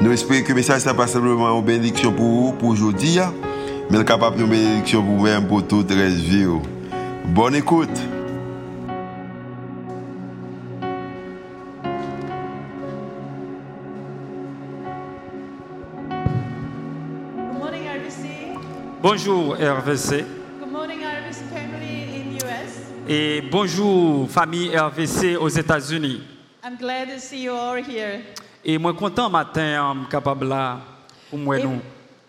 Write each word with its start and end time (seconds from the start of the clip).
Nous 0.00 0.12
espérons 0.12 0.42
que 0.44 0.48
le 0.50 0.54
message 0.54 0.86
n'est 0.86 0.94
pas 0.94 1.08
simplement 1.08 1.58
une 1.58 1.64
bénédiction 1.64 2.12
pour 2.12 2.24
vous, 2.24 2.52
pour 2.52 2.68
aujourd'hui, 2.68 3.18
mais 3.90 4.04
capable 4.04 4.36
de 4.38 4.44
bénédiction 4.44 5.02
pour 5.02 5.16
vous-même, 5.16 5.48
pour 5.48 5.66
toute 5.66 5.90
la 5.90 6.08
vie. 6.08 6.46
Bonne 7.26 7.56
écoute. 7.56 7.88
Good 17.36 17.58
morning, 17.58 17.82
RBC. 17.88 18.28
Bonjour 19.02 19.54
RVC 19.56 20.24
Good 20.60 20.72
morning, 20.72 20.98
RBC 21.00 21.42
family 21.52 22.04
in 22.14 22.36
US. 22.36 22.72
et 23.08 23.42
bonjour 23.50 24.30
famille 24.30 24.76
RVC 24.76 25.36
aux 25.36 25.48
États-Unis. 25.48 26.20
I'm 26.64 26.76
glad 26.76 27.08
to 27.08 27.18
see 27.18 27.42
you 27.42 27.52
all 27.52 27.76
here. 27.76 28.20
Et 28.64 28.78
moi 28.78 28.92
content 28.92 29.30
matin 29.30 29.90
um, 29.90 30.06
capable 30.10 30.48
là 30.48 30.80
pour 31.30 31.38
moi 31.38 31.58
nous. 31.58 31.80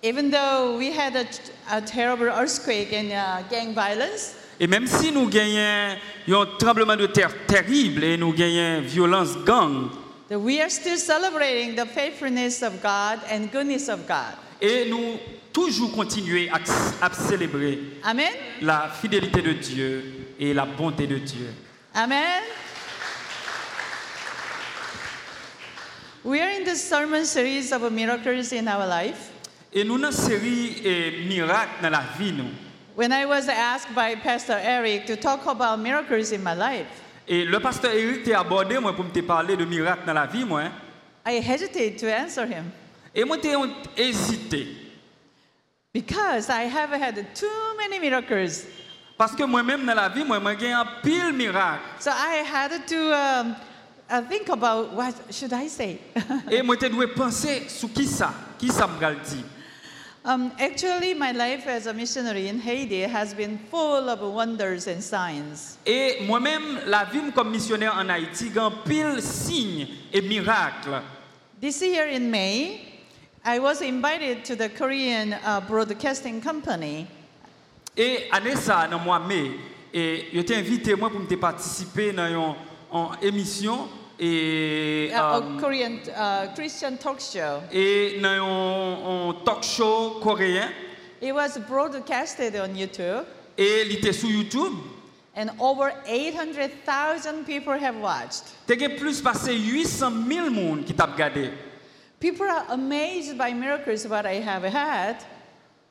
Even 0.01 0.29
though 0.31 0.77
we 0.77 0.91
had 0.91 1.15
a, 1.15 1.25
a 1.69 1.81
terrible 1.81 2.27
earthquake 2.29 2.93
and 2.93 3.11
uh, 3.11 3.41
gang 3.49 3.73
violence, 3.73 4.35
Et 4.61 4.67
même 4.67 4.87
si 4.87 5.11
nous 5.11 5.27
gagnons 5.29 5.95
un 6.27 6.45
tremblement 6.57 6.95
de 6.97 7.07
terre 7.07 7.31
terrible 7.47 8.03
et 8.03 8.17
nous 8.17 8.33
gagnons 8.33 8.81
violence 8.81 9.37
gang 9.45 9.89
we 10.29 10.59
are 10.61 10.69
still 10.69 10.97
celebrating 10.97 11.75
the 11.75 11.85
faithfulness 11.85 12.61
of 12.61 12.81
God 12.81 13.19
and 13.31 13.49
goodness 13.51 13.89
of 13.89 14.05
God. 14.07 14.35
et 14.61 14.85
nous 14.89 15.17
toujours 15.53 15.91
continuer 15.93 16.49
à, 16.49 16.59
à 17.01 17.11
célébrer 17.13 17.79
Amen. 18.03 18.31
la 18.61 18.89
fidélité 19.01 19.41
de 19.41 19.53
Dieu 19.53 20.03
et 20.39 20.53
la 20.53 20.65
bonté 20.65 21.07
de 21.07 21.17
Dieu. 21.17 21.53
Amen. 21.95 22.43
We 26.23 26.41
are 26.41 26.49
in 26.49 26.65
this 26.65 26.83
sermon 26.83 27.25
series 27.25 27.71
of 27.71 27.89
miracles 27.91 28.51
in 28.51 28.67
our 28.67 28.85
life. 28.85 29.31
Et 29.73 29.83
nous 29.85 29.97
série 30.11 30.81
et 30.83 31.25
miracles 31.27 31.81
dans 31.81 31.91
la 31.91 32.01
vie 32.17 32.33
nous. 32.33 32.49
When 32.95 33.13
I 33.13 33.25
was 33.25 33.47
asked 33.47 33.93
by 33.95 34.15
Pastor 34.15 34.57
Eric 34.61 35.05
to 35.05 35.15
talk 35.15 35.45
about 35.45 35.79
miracles 35.79 36.31
in 36.33 36.43
my 36.43 36.53
life, 36.53 36.87
Et 37.27 37.45
le 37.45 37.59
pasteur 37.59 37.91
Eric 37.93 38.23
t'a 38.23 38.39
abordé 38.39 38.79
moi 38.79 38.93
pour 38.93 39.05
me 39.05 39.11
te 39.11 39.21
parler 39.21 39.55
de 39.55 39.63
miracles 39.63 40.05
dans 40.05 40.13
la 40.15 40.25
vie 40.25 40.43
moi. 40.43 40.63
hein. 40.63 40.71
I 41.25 41.39
hesitated 41.39 41.97
to 41.99 42.07
answer 42.07 42.45
him. 42.45 42.71
Et 43.15 43.23
moi 43.23 43.37
t'ai 43.37 43.55
hésité 43.95 44.67
Because 45.93 46.49
I 46.49 46.63
have 46.63 46.91
had 46.91 47.15
too 47.33 47.47
many 47.77 47.99
miracles. 47.99 48.65
Parce 49.17 49.35
que 49.35 49.43
moi-même 49.43 49.85
dans 49.85 49.95
la 49.95 50.09
vie, 50.09 50.23
moi, 50.23 50.39
moi, 50.39 50.55
j'ai 50.57 50.71
un 50.71 50.85
pile 51.03 51.33
miracle. 51.33 51.81
So 51.99 52.09
I 52.11 52.43
had 52.43 52.71
to 52.87 53.13
um, 53.13 53.55
uh, 54.09 54.21
think 54.21 54.49
about 54.49 54.93
what 54.93 55.13
should 55.31 55.53
I 55.53 55.67
say. 55.67 55.99
Et 56.51 56.61
moi, 56.61 56.75
je 56.81 56.87
dois 56.87 57.07
penser 57.07 57.63
sur 57.67 57.89
qui 57.89 58.05
ça, 58.05 58.33
qui 58.57 58.69
ça 58.69 58.87
me 58.87 59.15
dit. 59.29 59.43
um, 60.25 60.51
actually, 60.59 61.13
my 61.13 61.31
life 61.31 61.65
as 61.67 61.87
a 61.87 61.93
missionary 61.93 62.47
in 62.47 62.59
Haiti 62.59 63.01
has 63.01 63.33
been 63.33 63.57
full 63.71 64.09
of 64.09 64.21
wonders 64.21 64.87
and 64.87 65.01
signs. 65.03 65.77
Et 65.85 66.25
moi-même, 66.27 66.79
la 66.85 67.05
vie 67.05 67.31
comme 67.33 67.51
missionnaire 67.51 67.95
en 67.95 68.09
Haïti, 68.09 68.51
un 68.57 68.71
pile 68.85 69.21
signes 69.21 69.87
et 70.13 70.21
miracles. 70.21 71.01
This 71.59 71.81
year 71.81 72.07
in 72.07 72.29
May, 72.29 72.81
I 73.43 73.59
was 73.59 73.81
invited 73.81 74.45
to 74.45 74.55
the 74.55 74.69
Korean 74.69 75.33
uh, 75.33 75.61
Broadcasting 75.61 76.41
Company 76.41 77.07
Et 77.97 78.29
année 78.31 78.55
ça, 78.55 78.87
dans 78.87 78.99
mois 78.99 79.19
mai, 79.19 79.51
et 79.93 80.27
je 80.33 80.41
t'ai 80.41 80.55
invité 80.55 80.95
moi 80.95 81.09
pour 81.09 81.19
me 81.19 81.35
participer 81.35 82.13
dans 82.13 82.55
une 82.93 83.27
émission 83.27 83.89
et, 84.19 85.09
uh, 85.11 85.15
a 85.15 85.37
euh, 85.37 85.59
Korean 85.59 85.93
uh, 86.07 86.53
Christian 86.55 86.97
talk 86.97 87.19
show. 87.19 87.61
et 87.71 88.19
dans 88.21 88.29
un, 88.29 89.29
un 89.29 89.33
talk 89.45 89.63
show 89.63 90.19
coréen. 90.21 90.69
It 91.21 91.33
was 91.33 91.57
broadcasted 91.67 92.55
on 92.55 92.75
YouTube, 92.75 93.25
Et 93.57 93.83
il 93.85 93.97
était 93.97 94.13
sur 94.13 94.29
YouTube. 94.29 94.73
and 95.35 95.51
over 95.59 95.93
800,000 96.05 97.45
people 97.45 97.73
have 97.73 97.95
watched. 97.97 98.43
A 98.69 98.89
plus 98.89 99.21
passé 99.21 99.55
800 99.55 100.11
000 100.27 100.49
personnes 100.49 100.83
qui 100.85 100.93
t'ont 100.93 101.05
regardé. 101.05 101.51
People 102.19 102.45
are 102.49 102.65
amazed 102.69 103.37
by 103.37 103.53
miracles 103.53 104.05
what 104.05 104.25
I 104.25 104.41
have 104.41 104.63
had. 104.65 105.15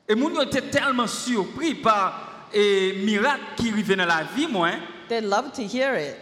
Et 0.09 0.15
moun 0.15 0.34
yo 0.34 0.43
était 0.43 0.71
tellement 0.71 1.06
surpris 1.06 1.75
par 1.75 2.47
les 2.53 2.94
miracles 3.05 3.44
qui 3.56 3.71
arrivaient 3.71 3.97
dans 3.97 4.06
la 4.06 4.22
vie, 4.22 4.47
moi, 4.47 4.71
They 5.09 5.21
love 5.22 5.53
to 5.53 5.62
hear 5.62 5.94
it 5.94 6.17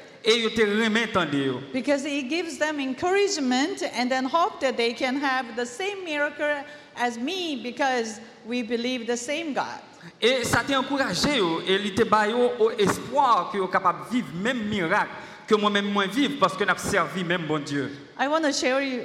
because 1.72 2.04
he 2.04 2.22
gives 2.22 2.58
them 2.58 2.80
encouragement 2.80 3.82
and 3.82 4.10
then 4.10 4.24
hope 4.24 4.60
that 4.60 4.76
they 4.76 4.92
can 4.92 5.16
have 5.16 5.54
the 5.54 5.64
same 5.64 6.04
miracle 6.04 6.64
as 6.96 7.16
me 7.16 7.62
because 7.62 8.20
we 8.44 8.62
believe 8.62 9.06
the 9.06 9.16
same 9.16 9.54
God. 9.54 9.80
E 10.20 10.44
sa 10.44 10.62
te 10.62 10.72
ankouraje 10.72 11.36
yo, 11.36 11.60
e 11.60 11.78
li 11.78 11.90
te 11.90 12.04
bayo 12.04 12.58
o 12.58 12.70
espoir 12.70 13.50
ki 13.52 13.58
yo 13.58 13.68
kapab 13.68 14.08
viv 14.08 14.24
menm 14.34 14.68
mirak 14.70 15.08
ke 15.46 15.58
mwen 15.58 15.72
menm 15.72 15.92
mwen 15.92 16.10
viv 16.10 16.38
paske 16.40 16.66
nap 16.66 16.78
servi 16.78 17.24
menm 17.24 17.46
bon 17.46 17.62
Diyo. 17.62 17.90
I 18.16 18.28
want 18.28 18.44
to 18.44 18.52
share 18.52 18.80
you 18.80 19.04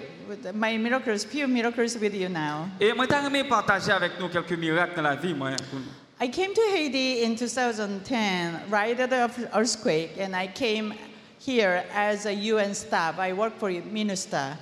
my 0.54 0.78
miracles, 0.78 1.26
few 1.26 1.48
miracles 1.48 1.98
with 1.98 2.14
you 2.14 2.30
now. 2.30 2.70
E 2.80 2.92
mwen 2.94 3.10
ta 3.10 3.22
reme 3.22 3.44
pataje 3.50 3.92
avek 3.92 4.20
nou 4.20 4.30
kelke 4.30 4.56
mirak 4.58 4.96
nan 4.96 5.04
la 5.04 5.16
vi 5.16 5.34
mwen. 5.34 5.58
I 6.20 6.28
came 6.28 6.54
to 6.54 6.62
Haiti 6.70 7.24
in 7.24 7.36
2010 7.36 8.70
right 8.70 9.00
at 9.00 9.10
the 9.10 9.50
earthquake 9.54 10.18
and 10.20 10.36
I 10.36 10.48
came 10.48 10.94
here 11.46 11.84
as 11.94 12.26
a 12.26 12.34
UN 12.34 12.74
staff. 12.74 13.18
I 13.20 13.34
work 13.34 13.58
for 13.58 13.70
MINUSTA. 13.70 14.58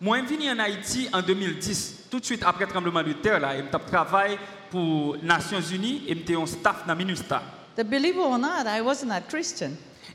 Moi 0.00 0.18
je 0.20 0.34
venu 0.34 0.50
en 0.50 0.58
Haïti 0.58 1.08
en 1.12 1.22
2010, 1.22 2.08
tout 2.10 2.18
de 2.20 2.24
suite 2.24 2.42
après 2.44 2.64
le 2.64 2.70
tremblement 2.70 3.02
de 3.02 3.12
terre 3.12 3.40
là, 3.40 3.56
et 3.56 3.62
je 3.72 3.78
travaille 3.90 4.36
pour 4.70 5.16
Nations 5.22 5.60
Unies 5.60 6.02
et 6.08 6.14
j'étais 6.14 6.34
un 6.34 6.46
staff 6.46 6.86
dans 6.86 6.96
MINUSTA. 6.96 7.42
The 7.76 7.84
believe 7.84 8.16
it 8.16 8.20
or 8.20 8.38
not, 8.38 8.66
I 8.66 8.80
was 8.80 9.04
not 9.04 9.14
a 9.16 9.20
Christian. 9.20 9.72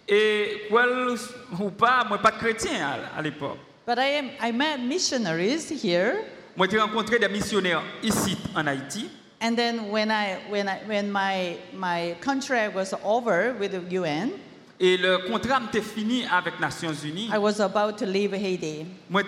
Et 0.07 0.68
well, 0.72 1.18
ou 1.59 1.69
pas, 1.69 2.03
moi 2.07 2.18
pas 2.18 2.31
chrétien 2.31 2.72
à, 2.86 3.18
à 3.18 3.22
l'époque. 3.22 3.57
But 3.88 3.97
I, 3.97 4.18
am, 4.18 4.30
I 4.41 4.51
met 4.51 4.78
missionaries 4.78 5.69
here, 5.72 6.18
Moi 6.56 6.68
j'ai 6.69 6.80
rencontré 6.80 7.18
des 7.19 7.30
missionnaires 7.30 7.81
ici 8.03 8.38
en 8.56 8.68
Haïti. 8.68 9.09
and 9.41 9.56
then 9.57 9.90
when, 9.90 10.12
I, 10.12 10.38
when, 10.50 10.68
I, 10.68 10.80
when 10.86 11.09
my, 11.12 11.57
my 11.74 12.16
contract 12.19 12.75
was 12.75 12.94
over 13.03 13.53
with 13.57 13.72
the 13.72 13.81
UN, 13.96 14.34
Et 14.79 14.95
le 14.97 15.17
contrat 15.29 15.59
m'était 15.59 15.81
fini 15.81 16.23
avec 16.31 16.59
Nations 16.59 16.94
Unies. 17.03 17.29
I 17.34 17.38
was 17.38 17.59
about 17.59 17.97
to 17.97 18.06
leave 18.06 18.34
Haiti. 18.34 18.85
Moi 19.09 19.23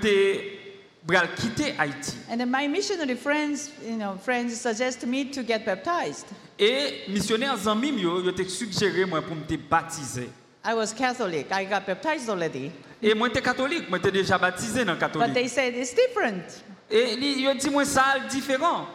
bral 1.03 1.28
quitter 1.35 1.73
Haïti. 1.78 2.13
And 2.29 2.38
then 2.39 2.50
my 2.50 2.67
missionary 2.67 3.16
friends, 3.16 3.72
you 3.85 3.97
know, 3.97 4.16
friends 4.23 4.56
suggest 4.61 5.06
me 5.06 5.25
to 5.31 5.44
get 5.44 5.66
baptized. 5.66 6.28
Et 6.59 7.03
missionnaires 7.09 7.67
amis 7.67 7.91
yo, 8.00 8.22
yo 8.22 8.31
t'ai 8.31 8.47
suggéré 8.47 9.06
moi 9.06 9.22
pour 9.22 9.35
me 9.35 9.44
baptiser. 9.57 10.29
I 10.63 10.73
was 10.75 10.94
Catholic. 10.94 11.47
I 11.51 11.66
got 11.66 11.85
baptized 11.88 12.29
already. 12.29 12.72
Et 13.01 13.13
moi 13.16 13.28
j'étais 13.29 13.41
catholique, 13.41 13.90
moi 13.90 13.97
j'étais 13.97 14.11
déjà 14.19 14.38
baptisé 14.38 14.85
dans 14.85 14.94
le 14.94 15.00
But 15.00 15.07
catholique. 15.11 15.34
they 15.34 15.47
said 15.47 15.73
it's 15.75 15.94
different. 15.94 16.61
Et 16.90 17.16
li- 17.16 17.41
yo 17.41 17.53
dit 17.56 17.69
moi 17.72 17.84
ça 17.84 18.17
différent. 18.29 18.85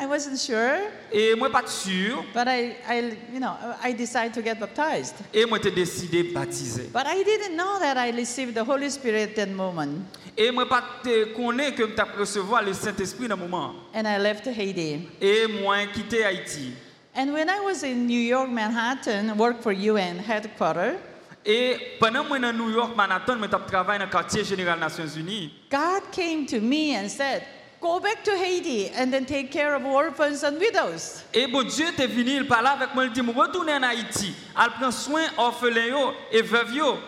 I 0.00 0.06
wasn't 0.06 0.38
sure, 0.38 0.78
Et 1.12 1.34
moi 1.34 1.50
pas 1.50 1.66
sûr. 1.66 2.24
but 2.32 2.48
I, 2.48 2.74
I, 2.88 3.16
you 3.32 3.38
know, 3.38 3.54
I 3.82 3.92
decided 3.92 4.32
to 4.34 4.42
get 4.42 4.58
baptized. 4.58 5.14
Et 5.34 5.44
moi 5.44 5.58
j'ai 5.62 5.70
décidé 5.70 6.22
baptiser. 6.32 6.88
But 6.92 7.06
I 7.06 7.22
didn't 7.22 7.54
know 7.56 7.78
that 7.78 7.98
I 7.98 8.10
received 8.10 8.54
the 8.54 8.64
Holy 8.64 8.88
Spirit 8.90 9.34
that 9.36 9.48
moment. 9.50 10.04
Et 10.36 10.50
moi 10.50 10.66
pas 10.66 10.82
te 11.02 11.34
connais 11.34 11.72
que 11.74 11.82
m't'a 11.84 12.04
recevoir 12.18 12.62
le 12.62 12.72
Saint-Esprit 12.72 13.28
dans 13.28 13.36
moment. 13.36 13.74
And 13.94 14.06
I 14.06 14.16
left 14.18 14.46
Haiti. 14.46 15.06
Et 15.20 15.46
moi 15.46 15.84
quitté 15.92 16.24
Haïti. 16.24 16.72
And 17.14 17.32
when 17.34 17.48
I 17.50 17.60
was 17.60 17.82
in 17.82 18.06
New 18.06 18.20
York, 18.20 18.48
Manhattan, 18.48 19.36
worked 19.36 19.62
for 19.62 19.72
UN 19.72 20.18
headquarters, 20.18 20.96
Et 21.44 21.76
pendant 21.98 22.24
moi 22.24 22.38
dans 22.38 22.52
New 22.52 22.70
York, 22.70 22.94
Manhattan, 22.94 23.36
moi 23.36 23.48
j'ai 23.50 23.66
travaillé 23.66 23.98
dans 23.98 24.08
quartier 24.10 24.44
général 24.44 24.78
Nations 24.78 25.08
Unies. 25.16 25.50
God 25.70 26.02
came 26.12 26.46
to 26.46 26.60
me 26.60 26.94
and 26.94 27.08
said, 27.10 27.42
Go 27.80 27.98
back 27.98 28.22
to 28.24 28.32
Haiti 28.36 28.90
and 28.90 29.10
then 29.10 29.24
take 29.24 29.50
care 29.50 29.74
of 29.74 29.86
orphans 29.86 30.42
and 30.44 30.58
widows. 30.58 31.24
Et 31.32 31.46
bon 31.46 31.62
Dieu 31.62 31.86
t'est 31.96 32.06
venu, 32.06 32.32
il 32.32 32.46
parlait 32.46 32.68
avec 32.68 32.94
moi, 32.94 33.04
il 33.04 33.12
dit, 33.12 33.22
je 33.24 33.38
retourner 33.38 33.72
en 33.72 33.82
Haïti, 33.82 34.34
elle 34.54 34.70
prend 34.72 34.90
soin 34.90 35.22
orphelins 35.38 35.86
yo 35.86 36.12
et 36.30 36.42
veuves 36.42 36.74
yo. 36.74 36.98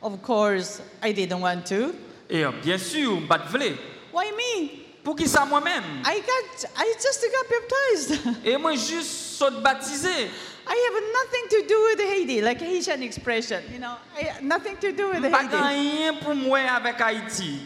Of 0.00 0.22
course, 0.22 0.80
I 1.02 1.12
didn't 1.12 1.40
want 1.40 1.66
to. 1.66 1.94
Et 2.30 2.44
euh, 2.44 2.50
bien 2.62 2.78
sûr, 2.78 3.20
pas 3.28 3.38
de. 3.38 3.76
Why 4.12 4.32
me? 4.32 4.82
Pour 5.04 5.16
qui 5.16 5.28
ça 5.28 5.44
moi-même 5.44 5.82
I 6.06 6.20
got, 6.20 6.68
I 6.78 6.94
just 6.94 7.26
got 7.30 7.48
baptized. 7.50 8.44
Et 8.46 8.56
moi 8.56 8.72
juste 8.74 9.36
saute 9.36 9.62
baptisé. 9.62 10.30
I 10.64 10.76
have 10.86 11.02
nothing 11.12 11.48
to 11.50 11.66
do 11.68 11.74
with 11.90 12.00
Haiti, 12.00 12.40
like 12.40 12.60
Haitian 12.60 13.02
expression, 13.02 13.60
you 13.70 13.80
know, 13.80 13.96
I, 14.16 14.40
nothing 14.40 14.76
to 14.76 14.92
do 14.92 15.08
with 15.08 15.22
Haiti. 15.24 15.30
Pas 15.30 15.68
rien 15.68 16.14
pour 16.22 16.34
moi 16.36 16.60
avec 16.60 17.00
Haïti. 17.00 17.60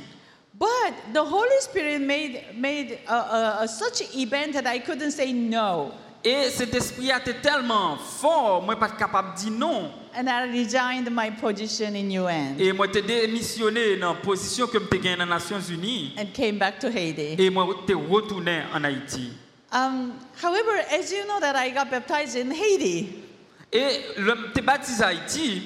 But 0.58 1.12
the 1.12 1.22
Holy 1.22 1.60
Spirit 1.60 2.00
made, 2.00 2.42
made 2.56 2.98
a, 3.06 3.12
a, 3.14 3.58
a 3.62 3.68
such 3.68 4.02
event 4.14 4.54
that 4.54 4.66
I 4.66 4.78
couldn't 4.78 5.10
say 5.12 5.32
no. 5.32 5.92
Et 6.24 6.50
cet 6.50 6.74
esprit 6.74 7.12
a 7.12 7.18
été 7.20 7.34
tellement 7.40 7.96
fort, 7.98 8.62
moi 8.62 8.74
pas 8.76 8.88
capable 8.88 9.34
de 9.34 9.42
dire 9.42 9.52
non. 9.52 9.92
And 10.18 10.28
I 10.28 10.48
resigned 10.50 11.08
my 11.14 11.30
position 11.30 11.94
in 11.94 12.10
UN 12.10 12.56
Et 12.58 12.72
moi 12.72 12.88
t'ai 12.88 13.02
démissionné 13.02 13.96
dans 13.98 14.14
position 14.14 14.66
que 14.66 14.78
j'étais 14.80 14.98
gagné 14.98 15.16
dans 15.18 15.26
Nations 15.26 15.60
Unies. 15.70 16.14
and 16.18 16.32
came 16.32 16.58
back 16.58 16.80
to 16.80 16.88
Haiti. 16.88 17.36
Et 17.38 17.50
moi 17.50 17.66
t'ai 17.86 17.92
retourné 17.94 18.62
en 18.74 18.82
Haïti. 18.82 19.30
Um, 19.72 20.14
however, 20.42 20.78
as 20.90 21.12
you 21.12 21.26
know 21.26 21.38
that 21.38 21.54
I 21.54 21.70
got 21.70 21.90
baptized 21.90 22.34
in 22.36 22.50
Haiti, 22.50 23.08
Et 23.72 24.00
le 24.16 24.52
t'ai 24.54 24.62
baptisé 24.62 25.04
Haïti, 25.04 25.62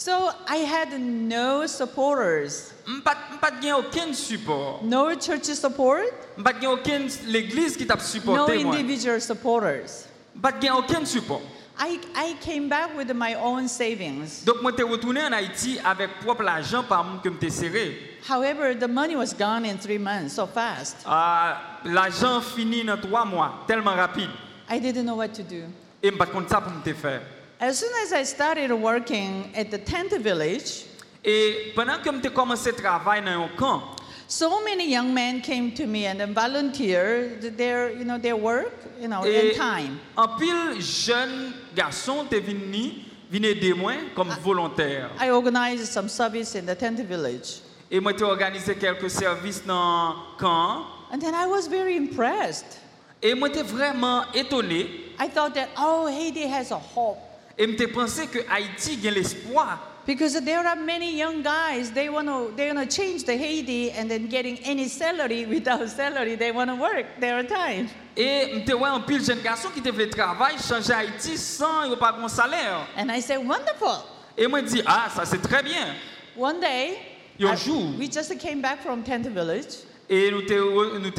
so 0.00 0.30
I 0.48 0.56
had 0.64 0.98
no 0.98 1.66
supporters, 1.66 2.72
m'pas 2.86 3.16
m'pas 3.36 3.50
gagné 3.60 3.72
aucun 3.74 4.14
support. 4.14 4.82
no 4.82 5.14
church 5.14 5.44
support, 5.54 6.04
M'pas 6.38 6.54
gagné 6.54 6.68
aucune 6.68 7.08
l'église 7.26 7.76
qui 7.76 7.86
t'a 7.86 7.96
no 7.96 8.00
supporté 8.00 8.64
moi. 8.64 8.74
individual 8.76 9.20
supporters. 9.20 10.06
M'pas 10.34 10.52
gagné 10.52 10.70
aucun 10.70 11.04
support. 11.04 11.42
I, 11.78 11.98
I 12.14 12.34
came 12.40 12.68
back 12.68 12.96
with 12.96 13.12
my 13.14 13.34
own 13.34 13.68
savings. 13.68 14.42
Donc 14.44 14.62
moi 14.62 14.72
retourné 14.72 15.22
en 15.22 15.32
Haïti 15.32 15.78
avec 15.84 16.18
propre 16.20 16.42
l'argent 16.42 16.82
par 16.82 17.04
moi 17.04 17.20
que 17.22 17.28
serré. 17.50 18.18
However, 18.28 18.74
the 18.74 18.88
money 18.88 19.16
was 19.16 19.34
gone 19.34 19.64
in 19.66 19.76
three 19.78 19.98
months, 19.98 20.34
so 20.34 20.46
fast. 20.46 20.96
Ah, 21.06 21.78
l'argent 21.84 22.40
fini 22.40 22.84
dans 22.84 22.98
trois 23.00 23.24
mois, 23.26 23.64
tellement 23.66 23.94
rapide. 23.94 24.30
I 24.68 24.78
didn't 24.78 25.04
know 25.04 25.16
what 25.16 25.34
to 25.34 25.42
do. 25.42 25.64
Et 26.02 26.10
m'pas 26.10 26.26
compte 26.26 26.48
ça 26.48 26.60
pour 26.62 26.72
me 26.72 26.94
faire. 26.94 27.20
As 27.60 27.78
soon 27.78 27.92
as 28.02 28.14
I 28.14 28.22
started 28.22 28.72
working 28.72 29.52
at 29.54 29.70
the 29.70 29.76
tent 29.76 30.12
village, 30.12 30.86
Et 31.22 31.72
pendant 31.76 31.98
que 32.02 32.10
m'étais 32.10 32.32
commencé 32.32 32.70
à 32.70 32.72
travailler 32.72 33.22
dans 33.22 33.44
un 33.44 33.48
camp, 33.58 33.82
so 34.26 34.62
many 34.64 34.90
young 34.90 35.12
men 35.12 35.42
came 35.42 35.70
to 35.72 35.86
me 35.86 36.06
and 36.06 36.18
then 36.18 36.32
volunteered 36.32 37.54
their, 37.58 37.90
you 37.90 38.04
know, 38.06 38.16
their 38.16 38.36
work, 38.36 38.72
you 38.98 39.08
know, 39.08 39.22
and 39.24 39.54
time. 39.54 40.00
en 40.16 40.38
pile 40.38 40.80
jeunes 40.80 41.52
garçons 41.76 42.24
étaient 42.24 42.40
venus 42.40 42.94
venir 43.30 43.50
aider 43.50 43.74
moi 43.74 43.92
comme 44.14 44.30
volontaire. 44.42 45.10
I 45.20 45.28
organized 45.28 45.84
some 45.84 46.08
service 46.08 46.54
in 46.54 46.64
the 46.64 46.74
tent 46.74 46.98
village. 47.00 47.60
Et 47.90 48.00
moi 48.00 48.12
j'ai 48.16 48.24
organisé 48.24 48.74
quelques 48.74 49.10
services 49.10 49.62
dans 49.66 50.14
camp. 50.38 50.86
And 51.12 51.20
then 51.20 51.34
I 51.34 51.46
was 51.46 51.68
very 51.68 51.98
impressed. 51.98 52.80
Et 53.22 53.34
moi 53.34 53.48
j'étais 53.48 53.64
vraiment 53.64 54.24
étonné. 54.32 54.86
I 55.18 55.28
thought 55.28 55.52
that, 55.52 55.68
oh, 55.76 56.06
Haiti 56.06 56.46
has 56.46 56.70
a 56.70 56.78
hope. 56.78 57.18
Et 57.60 57.66
m'étais 57.66 57.88
pensé 57.88 58.26
que 58.26 58.38
Haïti 58.50 59.06
a 59.06 59.10
l'espoir. 59.10 59.78
Because 60.06 60.32
there 60.42 60.66
are 60.66 60.76
many 60.76 61.14
young 61.14 61.42
guys, 61.42 61.90
they 61.92 62.08
want 62.08 62.26
to 62.26 62.52
they 62.56 62.72
want 62.72 62.80
to 62.80 62.86
change 62.86 63.24
the 63.24 63.36
Haiti 63.36 63.90
and 63.92 64.08
then 64.10 64.28
getting 64.28 64.58
any 64.64 64.88
salary 64.88 65.44
without 65.44 65.86
salary, 65.90 66.36
they 66.36 66.52
want 66.52 66.70
to 66.70 66.76
work 66.76 67.04
their 67.20 67.42
time. 67.46 67.86
Et 68.16 68.46
m'étais 68.54 68.72
ouais 68.72 68.88
un 68.88 69.00
pile 69.00 69.22
jeunes 69.22 69.42
garçons 69.42 69.68
qui 69.74 69.80
étaient 69.80 70.08
travail 70.08 70.54
changer 70.58 70.94
Haïti 70.94 71.36
sans 71.36 71.84
y 71.84 71.94
pas 71.96 72.12
de 72.12 72.28
salaire. 72.28 72.86
And 72.96 73.10
I 73.10 73.20
said, 73.20 73.46
wonderful. 73.46 74.06
Et 74.38 74.46
moi 74.46 74.60
je 74.60 74.76
dis 74.76 74.82
ah 74.86 75.08
ça 75.14 75.26
c'est 75.26 75.42
très 75.42 75.62
bien. 75.62 75.94
One 76.38 76.60
day, 76.60 76.96
un 77.38 77.54
jour. 77.56 77.92
we 77.98 78.08
just 78.10 78.34
came 78.38 78.62
back 78.62 78.82
from 78.82 79.02
tent 79.02 79.26
village, 79.28 79.84
Et 80.08 80.30
nous 80.30 80.42
t'es 80.42 80.56
nous 80.56 81.10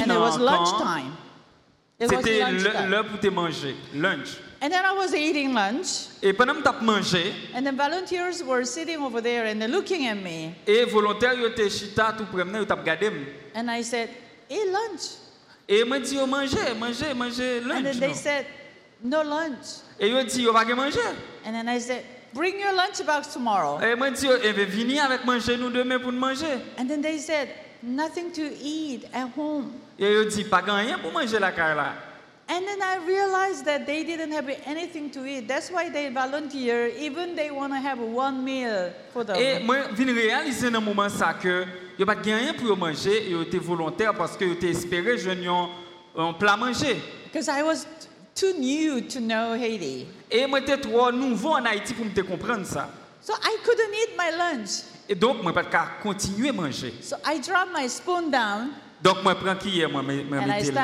and 0.00 0.04
it 0.06 0.08
dans 0.08 0.20
was 0.20 0.38
le 0.38 0.46
camp. 0.46 0.80
lunchtime. 0.80 1.12
It 2.00 2.10
was 2.10 2.16
C'était 2.22 2.38
lunchtime. 2.40 2.90
l'heure 2.90 3.04
pour 3.06 3.20
te 3.20 3.28
manger, 3.28 3.76
lunch. 3.94 4.38
And 4.64 4.72
then 4.72 4.82
I 4.82 4.92
was 4.92 5.14
eating 5.14 5.52
lunch, 5.52 6.06
Et 6.22 6.32
pendant 6.32 6.54
que 6.54 6.62
tu 6.62 6.84
mangé, 6.86 7.34
and 7.52 7.66
the 7.66 7.72
volunteers 7.72 8.42
were 8.42 8.64
sitting 8.64 8.98
over 8.98 9.20
there 9.20 9.44
and 9.44 9.60
they're 9.60 9.68
looking 9.68 10.06
at 10.06 10.16
me. 10.16 10.54
et 10.66 10.86
volontaire 10.86 11.34
yo 11.34 11.50
te 11.50 11.68
chita 11.68 12.14
tout 12.16 12.24
promener 12.24 12.60
yo 12.60 12.64
t'a 12.64 12.74
regardé. 12.74 13.12
And 13.54 13.70
I 13.70 13.82
said, 13.82 14.08
hey, 14.48 14.64
lunch. 14.70 15.18
Et 15.68 15.84
moi 15.84 15.98
dit 15.98 16.14
yo 16.14 16.26
manger, 16.26 16.72
manger, 16.80 17.12
manger 17.12 17.58
And 17.58 17.68
lunch. 17.68 17.84
then 17.84 18.00
they 18.00 18.14
said, 18.14 18.46
no 19.02 19.20
lunch. 19.20 19.82
Et 20.00 20.08
yo 20.08 20.22
dit 20.22 20.40
yo 20.40 20.50
manger. 20.54 21.14
And 21.44 21.54
then 21.54 21.68
I 21.68 21.78
said, 21.78 22.02
bring 22.32 22.58
your 22.58 22.72
lunchbox 22.72 23.34
tomorrow. 23.34 23.78
Et 23.82 23.94
moi 23.94 24.12
dit 24.12 24.24
yo 24.24 24.32
eh 24.42 24.52
venez 24.52 24.98
avec 24.98 25.26
manger 25.26 25.58
nous 25.58 25.68
demain 25.68 25.98
pour 25.98 26.10
manger. 26.10 26.58
And 26.78 26.88
then 26.88 27.02
they 27.02 27.18
said, 27.18 27.50
nothing 27.82 28.32
to 28.32 28.50
eat 28.62 29.04
at 29.12 29.28
home. 29.36 29.72
Et 29.98 30.10
yo 30.10 30.24
dit 30.24 30.44
pas 30.44 30.62
rien 30.62 30.98
pour 30.98 31.12
manger 31.12 31.38
la 31.38 31.52
caille 31.52 31.76
là. 31.76 32.13
And 32.46 32.66
then 32.66 32.82
I 32.82 32.98
realized 33.06 33.64
that 33.64 33.86
they 33.86 34.04
didn't 34.04 34.32
have 34.32 34.48
anything 34.66 35.10
to 35.12 35.24
eat. 35.24 35.48
That's 35.48 35.70
why 35.70 35.88
they 35.88 36.10
volunteer, 36.10 36.88
even 37.00 37.34
they 37.34 37.50
want 37.50 37.72
to 37.72 37.78
have 37.80 37.98
one 37.98 38.44
meal 38.44 38.92
for 39.14 39.24
them. 39.24 39.36
Et 39.36 39.60
moi 39.64 39.76
vinn 39.92 40.12
réaliser 40.12 40.70
dans 40.70 40.82
moment 40.82 41.08
ça 41.08 41.32
que 41.32 41.64
yo 41.98 42.04
pas 42.04 42.14
rien 42.22 42.52
pour 42.52 42.76
manger 42.76 43.26
et 43.26 43.30
yo 43.30 43.42
était 43.42 43.58
volontaire 43.58 44.12
parce 44.14 44.36
que 44.36 44.44
yo 44.44 44.54
t'es 44.56 44.68
espéré 44.70 45.16
joindre 45.16 45.70
un- 46.16 46.28
un 46.28 46.32
plat 46.34 46.56
manger. 46.56 46.96
Because 47.32 47.48
I 47.48 47.62
was 47.62 47.86
too 48.34 48.52
new 48.58 49.00
to 49.00 49.20
know 49.20 49.54
Haiti. 49.54 50.06
Et 50.30 50.46
moi 50.46 50.60
j'étais 50.60 50.76
trop 50.82 51.10
nouveau 51.10 51.54
en 51.54 51.64
Haïti 51.64 51.94
pour 51.94 52.04
me 52.04 52.22
comprendre 52.22 52.66
ça. 52.66 52.90
So 53.22 53.32
I 53.42 53.56
couldn't 53.64 53.94
eat 53.94 54.18
my 54.18 54.30
lunch. 54.36 54.82
Et 55.08 55.14
donc 55.14 55.42
moi 55.42 55.54
pas 55.54 55.64
continuer 56.02 56.50
à 56.50 56.52
manger. 56.52 56.92
So 57.00 57.16
I 57.24 57.38
dropped 57.38 57.72
my 57.74 57.88
spoon 57.88 58.30
down. 58.30 58.72
Donc 59.02 59.22
moi 59.22 59.34
prends 59.34 59.56
qui 59.56 59.82
moi 59.90 60.02
mettre 60.02 60.64
sur 60.66 60.74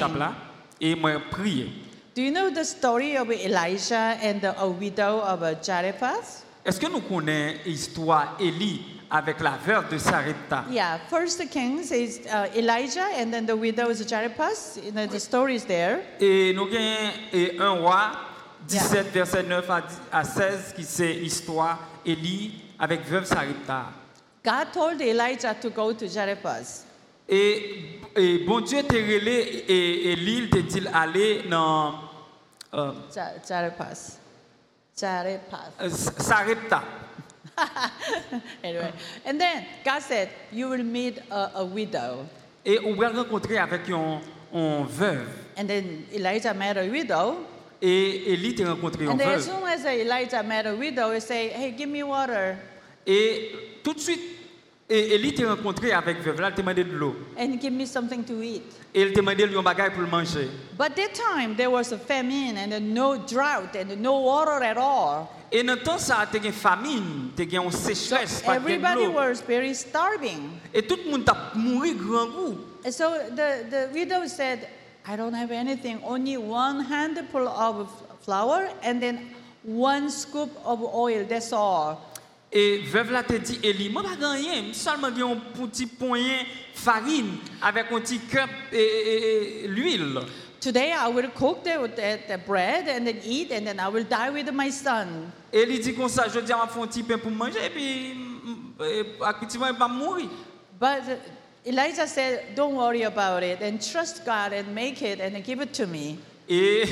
table 0.00 0.18
là 0.18 0.32
et 0.80 0.94
moi 0.94 1.18
prier. 1.30 1.68
Do 2.14 2.22
you 2.22 2.32
know 2.32 2.50
the 2.50 2.64
story 2.64 3.16
of 3.16 3.30
Elijah 3.30 4.18
and 4.22 4.40
the 4.40 4.54
widow 4.78 5.20
of 5.20 5.42
uh, 5.42 5.54
Zarephath? 5.62 6.44
Est-ce 6.64 6.80
que 6.80 6.88
nous 6.88 7.00
connaissons 7.00 7.60
l'histoire 7.64 8.36
Élie 8.40 8.82
avec 9.10 9.40
la 9.40 9.56
veuve 9.56 9.88
de 9.88 9.98
Sarepta? 9.98 10.64
Yeah, 10.70 10.98
First 11.08 11.48
Kings 11.50 11.92
is 11.92 12.20
uh, 12.26 12.48
Elijah 12.56 13.06
and 13.16 13.32
then 13.32 13.46
the 13.46 13.56
widow 13.56 13.88
is 13.88 14.02
Zarephath. 14.06 14.78
You 14.84 14.92
know, 14.92 15.06
the 15.06 15.20
story 15.20 15.54
is 15.54 15.64
there. 15.64 16.00
Et 16.20 16.52
nous 16.54 16.66
avons 16.66 17.60
un 17.60 17.70
roi 17.80 18.10
17 18.66 19.12
verset 19.12 19.44
9 19.44 19.70
à 19.70 19.80
10 19.80 20.00
à 20.12 20.24
16 20.24 20.72
qui 20.76 20.84
c'est 20.84 21.12
l'histoire 21.12 21.78
Élie 22.04 22.52
avec 22.78 23.06
veuve 23.06 23.24
Sarepta. 23.24 23.86
God 24.44 24.72
told 24.72 25.00
Elijah 25.00 25.54
to 25.54 25.70
go 25.70 25.92
to 25.92 26.06
Zarephath. 26.06 26.84
Et, 27.28 27.84
et 28.16 28.38
bon 28.46 28.60
Dieu 28.60 28.82
t'a 28.82 28.94
relé 28.96 29.64
et 29.68 30.12
Élie 30.12 30.38
il 30.38 30.50
t'a 30.50 30.62
dit 30.62 30.82
aller 30.92 31.42
dans 31.48 31.94
euh, 32.74 32.92
Zarephath. 33.44 34.18
Zarephath. 34.96 35.72
euh, 35.80 35.90
Sarepta. 35.90 36.82
anyway, 38.64 38.92
and 39.26 39.38
then 39.40 39.64
God 39.84 40.00
said, 40.02 40.28
You 40.52 40.68
will 40.70 40.84
meet 40.84 41.18
a, 41.30 41.50
a 41.56 41.64
widow. 41.64 42.26
Et 42.64 42.78
on 42.84 42.94
va 42.94 43.08
rencontrer 43.08 43.58
avec 43.58 43.88
un, 43.90 44.20
un 44.54 44.84
veuve. 44.84 45.26
And 45.56 45.66
then 45.68 46.06
Elijah 46.12 46.54
met 46.54 46.76
a 46.76 46.84
widow. 46.84 47.38
Et 47.80 48.32
Élie 48.32 48.54
t'a 48.54 48.64
rencontré 48.72 49.06
un 49.06 49.10
And 49.12 49.18
then 49.18 49.28
as 49.28 49.46
veuve. 49.46 49.54
soon 49.54 49.66
as 49.68 49.84
Elijah 49.86 50.42
met 50.42 50.66
a 50.66 50.74
widow, 50.74 51.12
he 51.12 51.20
say, 51.20 51.48
Hey, 51.48 51.72
give 51.72 51.88
me 51.88 52.02
water 52.02 52.56
Et 53.06 53.52
tout 53.82 53.94
de 53.94 54.00
suite, 54.00 54.20
et 54.90 55.14
Élie 55.14 55.34
t'a 55.34 55.48
rencontré 55.54 55.92
avec 55.92 56.22
veuve. 56.22 56.40
Là, 56.40 56.48
elle 56.48 56.54
t'a 56.54 56.62
demandé 56.62 56.84
de 56.84 56.92
l'eau. 56.96 57.14
and 57.38 57.60
give 57.60 57.72
me 57.72 57.84
something 57.84 58.24
to 58.24 58.42
eat. 58.42 58.62
Et 58.94 59.02
elle 59.02 59.12
t'a 59.12 59.20
demandé 59.20 59.42
de 59.42 59.48
lui 59.48 59.58
un 59.58 59.62
bagage 59.62 59.92
pour 59.92 60.02
le 60.02 60.08
manger. 60.08 60.48
But 60.78 60.96
that 60.96 61.14
time 61.14 61.54
there 61.56 61.70
was 61.70 61.92
a 61.92 61.98
famine 61.98 62.56
and 62.56 62.70
then 62.70 62.94
no 62.94 63.18
drought 63.18 63.76
and 63.76 64.00
no 64.00 64.18
water 64.20 64.62
at 64.62 64.78
all. 64.78 65.28
Et 65.50 65.62
dans 65.62 65.76
temps, 65.82 65.98
ça 65.98 66.18
a 66.18 66.36
une 66.36 66.52
famine, 66.52 67.30
t'as 67.34 67.44
une 67.44 67.70
sécheresse, 67.70 68.42
pas 68.42 68.58
de 68.58 68.64
Everybody 68.64 69.06
was 69.08 69.42
very 69.46 69.74
starving. 69.74 70.58
Et 70.74 70.82
tout 70.82 70.98
le 71.04 71.10
monde 71.10 71.28
a 71.28 71.52
mouru 71.54 71.94
grand 71.94 72.26
goût. 72.26 72.58
And 72.84 72.92
so 72.92 73.10
the, 73.34 73.64
the 73.70 73.88
widow 73.92 74.26
said, 74.26 74.68
I 75.06 75.16
don't 75.16 75.34
have 75.34 75.50
anything, 75.50 76.00
only 76.04 76.36
one 76.36 76.80
handful 76.80 77.48
of 77.48 77.88
flour 78.20 78.68
and 78.82 79.00
then 79.00 79.20
one 79.64 80.10
scoop 80.10 80.50
of 80.64 80.82
oil, 80.82 81.24
that's 81.26 81.52
all. 81.52 82.07
Et 82.50 82.78
veuve 82.78 83.12
là 83.12 83.22
t'a 83.22 83.38
dit, 83.38 83.60
Élie, 83.62 83.90
moi 83.90 84.02
pas 84.02 84.30
rien, 84.30 84.64
seulement 84.72 85.08
j'ai 85.14 85.22
un 85.22 85.36
petit 85.36 85.86
poignet 85.86 86.46
farine 86.72 87.36
avec 87.60 87.92
un 87.92 88.00
petit 88.00 88.18
cup 88.20 88.48
et, 88.72 89.66
l'huile. 89.68 90.20
Today 90.60 90.92
I 90.92 91.08
will 91.08 91.28
cook 91.34 91.62
the, 91.62 91.88
the, 91.94 92.18
the 92.26 92.38
bread 92.46 92.88
and 92.88 93.06
then 93.06 93.18
eat 93.24 93.52
and 93.52 93.66
then 93.66 93.78
I 93.78 93.88
will 93.88 94.04
die 94.04 94.30
with 94.30 94.50
my 94.52 94.72
son. 94.72 95.30
Et 95.52 95.66
il 95.68 95.80
dit 95.80 95.94
comme 95.94 96.08
ça, 96.08 96.26
je 96.32 96.40
dis, 96.40 96.52
on 96.52 96.58
va 96.58 96.66
faire 96.66 96.82
un 96.82 96.86
petit 96.86 97.02
pain 97.02 97.18
pour 97.18 97.30
manger, 97.30 97.58
et 97.64 97.70
puis, 97.70 98.16
et, 98.80 99.04
effectivement, 99.28 99.68
il 99.68 99.78
va 99.78 99.88
mourir. 99.88 100.28
But 100.80 101.02
Elijah 101.64 102.06
said, 102.06 102.54
Don't 102.56 102.74
worry 102.74 103.04
about 103.04 103.42
it 103.42 103.62
and 103.62 103.78
trust 103.78 104.24
God 104.24 104.52
and 104.52 104.74
make 104.74 105.02
it 105.02 105.20
and 105.20 105.42
give 105.44 105.60
it 105.60 105.72
to 105.74 105.86
me. 105.86 106.18
Et, 106.48 106.84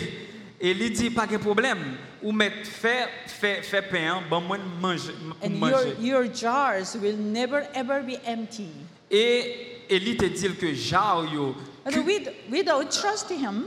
et 0.61 0.71
il 0.71 0.93
dit, 0.93 1.11
pas 1.11 1.27
de 1.27 1.37
problème, 1.37 1.97
ou 2.23 2.33
mettre, 2.33 2.67
fait, 2.67 3.09
fait, 3.27 3.63
fait 3.63 3.83
pain, 3.83 4.23
bon, 4.31 4.41
moi, 4.41 4.59
manger, 4.81 5.13
And 5.45 5.51
your, 5.59 6.01
your 6.01 6.35
jars 6.35 6.97
will 7.01 7.17
never 7.17 7.67
ever 7.75 8.01
be 8.03 8.19
empty. 8.27 8.71
Et 9.11 9.83
Élie 9.89 10.17
te 10.17 10.25
dit 10.25 10.57
que 10.59 10.75
jar 10.75 11.25
yo 11.33 11.55
And 11.85 11.93
the 11.93 12.03
wid- 12.05 12.33
widow 12.51 12.83
trust 12.85 13.31
him 13.31 13.67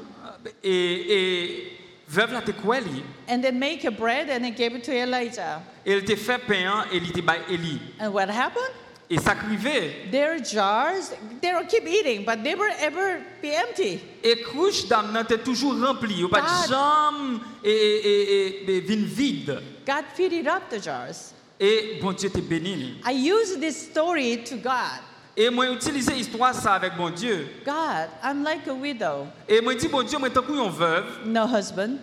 et 0.62 0.70
et 1.10 1.72
veuve 2.10 2.34
la 2.34 2.42
te 2.42 2.52
quoi 2.52 2.80
li 2.82 3.04
and 3.30 3.42
then 3.42 3.58
make 3.58 3.86
a 3.86 3.92
bread 3.92 4.30
and 4.30 4.44
then 4.44 4.54
gave 4.54 4.76
it 4.76 4.84
to 4.84 4.92
Elijah. 4.92 5.62
elle 5.86 6.04
te 6.04 6.16
fait 6.18 6.40
pain 6.46 6.84
et 6.92 6.98
il 6.98 7.12
te 7.14 7.22
bay 7.22 7.40
Élie 7.50 7.80
And 8.02 8.12
what 8.12 8.28
happened? 8.30 8.74
Et 9.10 9.18
ça 9.18 9.34
crivé 9.36 10.08
Their 10.12 10.44
jars, 10.44 11.12
they 11.42 11.54
will 11.54 11.66
keep 11.68 11.88
eating, 11.88 12.24
but 12.26 12.40
never 12.40 12.70
ever 12.80 13.22
be 13.42 13.48
empty. 13.48 14.00
et 14.24 14.42
couche 14.44 14.88
d'âme 14.88 15.24
te 15.28 15.36
toujours 15.36 15.80
rempli 15.82 16.24
ou 16.24 16.30
pas 16.30 16.42
de 16.42 16.70
jambe 16.70 17.40
et 17.64 17.72
et 17.72 18.70
et, 18.70 18.78
et 18.78 18.82
vin 18.82 19.04
vide 19.06 19.62
God 19.86 20.06
filled 20.14 20.48
up 20.48 20.64
the 20.70 20.82
jars. 20.84 21.34
et 21.60 22.00
bon 22.02 22.12
Dieu 22.12 22.30
te 22.30 22.40
béni. 22.40 23.02
I 23.06 23.14
use 23.14 23.58
this 23.60 23.90
story 23.90 24.44
to 24.44 24.58
God. 24.58 25.02
et 25.36 25.50
moi 25.50 25.70
utiliser 25.72 26.14
histoire 26.16 26.54
ça 26.54 26.74
avec 26.74 26.96
bon 26.96 27.10
Dieu 27.10 27.48
God, 27.66 28.10
I'm 28.24 28.44
like 28.44 28.68
a 28.68 28.74
widow, 28.74 29.26
et 29.48 29.60
moi 29.62 29.74
dit 29.74 29.88
bon 29.88 30.04
Dieu 30.04 30.20
moi 30.20 30.30
tant 30.30 30.44
yon 30.48 30.70
veuve 30.70 31.06
no 31.26 31.48
husband, 31.48 31.98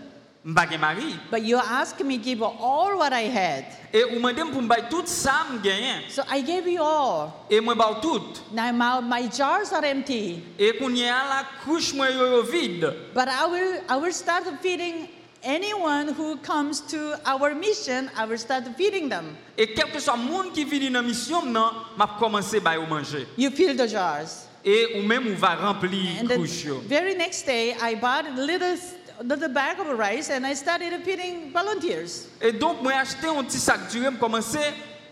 mari 0.47 1.19
but 1.31 1.43
you 1.43 1.59
asked 1.59 2.05
me 2.05 2.19
give 2.19 2.41
all 2.41 2.97
what 2.99 3.13
I 3.13 3.23
had. 3.23 3.65
Eh, 3.93 3.99
et 3.99 4.05
ou 4.05 4.21
mandem 4.21 4.53
pour 4.53 4.63
m'bay 4.63 4.89
tout 4.89 5.07
ça 5.07 5.45
m 5.51 5.61
gagné 5.61 6.07
eh? 6.07 6.11
So 6.11 6.23
I 6.31 6.41
gave 6.43 6.69
you 6.69 6.83
all. 6.83 7.33
Eh, 7.51 7.57
et 7.57 7.61
moi 7.61 7.75
ba 7.75 7.99
tout 8.01 8.43
Now 8.53 8.71
my, 8.73 9.01
my 9.01 9.29
jars 9.29 9.73
are 9.73 9.85
empty, 9.85 10.43
et 10.59 10.77
qu'on 10.79 10.95
y 10.95 11.05
a 11.05 11.25
la 11.29 11.45
couche 11.65 11.93
moi 11.95 12.11
yo 12.11 12.27
yo 12.37 12.43
vide 12.43 12.93
but 13.13 13.29
I 13.29 13.47
will 13.47 13.81
I 13.89 13.97
will 13.97 14.13
start 14.13 14.45
feeding 14.63 15.09
anyone 15.43 16.15
who 16.15 16.37
comes 16.39 16.81
to 16.93 17.19
our 17.25 17.55
mission. 17.55 18.11
I 18.17 18.25
will 18.27 18.39
start 18.39 18.65
feeding 18.77 19.09
them. 19.09 19.37
et 19.59 19.75
quel 19.75 19.91
que 19.91 19.99
soit 19.99 20.17
monde 20.17 20.53
qui 20.53 20.65
vient 20.65 20.91
dans 20.93 21.03
mission 21.03 21.43
nan 21.45 21.73
m'a 21.97 22.17
commencé 22.21 22.61
bay 22.61 22.77
ou 22.77 22.87
manger 22.87 23.27
You 23.37 23.51
fill 23.51 23.77
the 23.77 23.89
jars. 23.89 24.47
et 24.65 24.97
ou 24.97 25.37
va 25.37 25.57
remplir 25.57 26.21
And 26.21 26.29
the 26.29 26.39
yo 26.65 26.81
very 26.87 27.15
next 27.15 27.47
day, 27.47 27.75
I 27.81 27.95
bought 27.95 28.27
little, 28.37 28.77
little 29.23 29.49
bag 29.49 29.79
of 29.81 29.87
rice 29.99 30.31
and 30.31 30.47
I 30.47 30.55
started 30.55 30.93
feeding 31.05 31.53
volunteers. 31.53 32.27
et 32.41 32.53
donc 32.53 32.83
moi 32.83 32.93
acheté 32.95 33.27
un 33.27 33.43
petit 33.45 33.59
sac 33.59 33.91
duré 33.91 34.11
me 34.11 34.19
commencer 34.19 34.59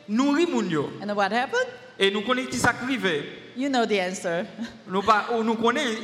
nourrir 0.09 0.49
moun 0.49 0.69
yo 0.71 0.91
And 1.03 1.15
what 1.15 1.33
happened? 1.33 1.67
et 1.99 2.11
nous 2.11 2.23
connaissons 2.23 2.51
qui 2.51 2.59
ça 2.59 2.73
crivé 2.73 3.25
You 3.57 3.69
know 3.69 3.87
the 3.87 4.01
answer. 4.01 4.47
nous 4.89 5.03
pas 5.03 5.27
nous 5.43 5.55
connaissons 5.55 5.97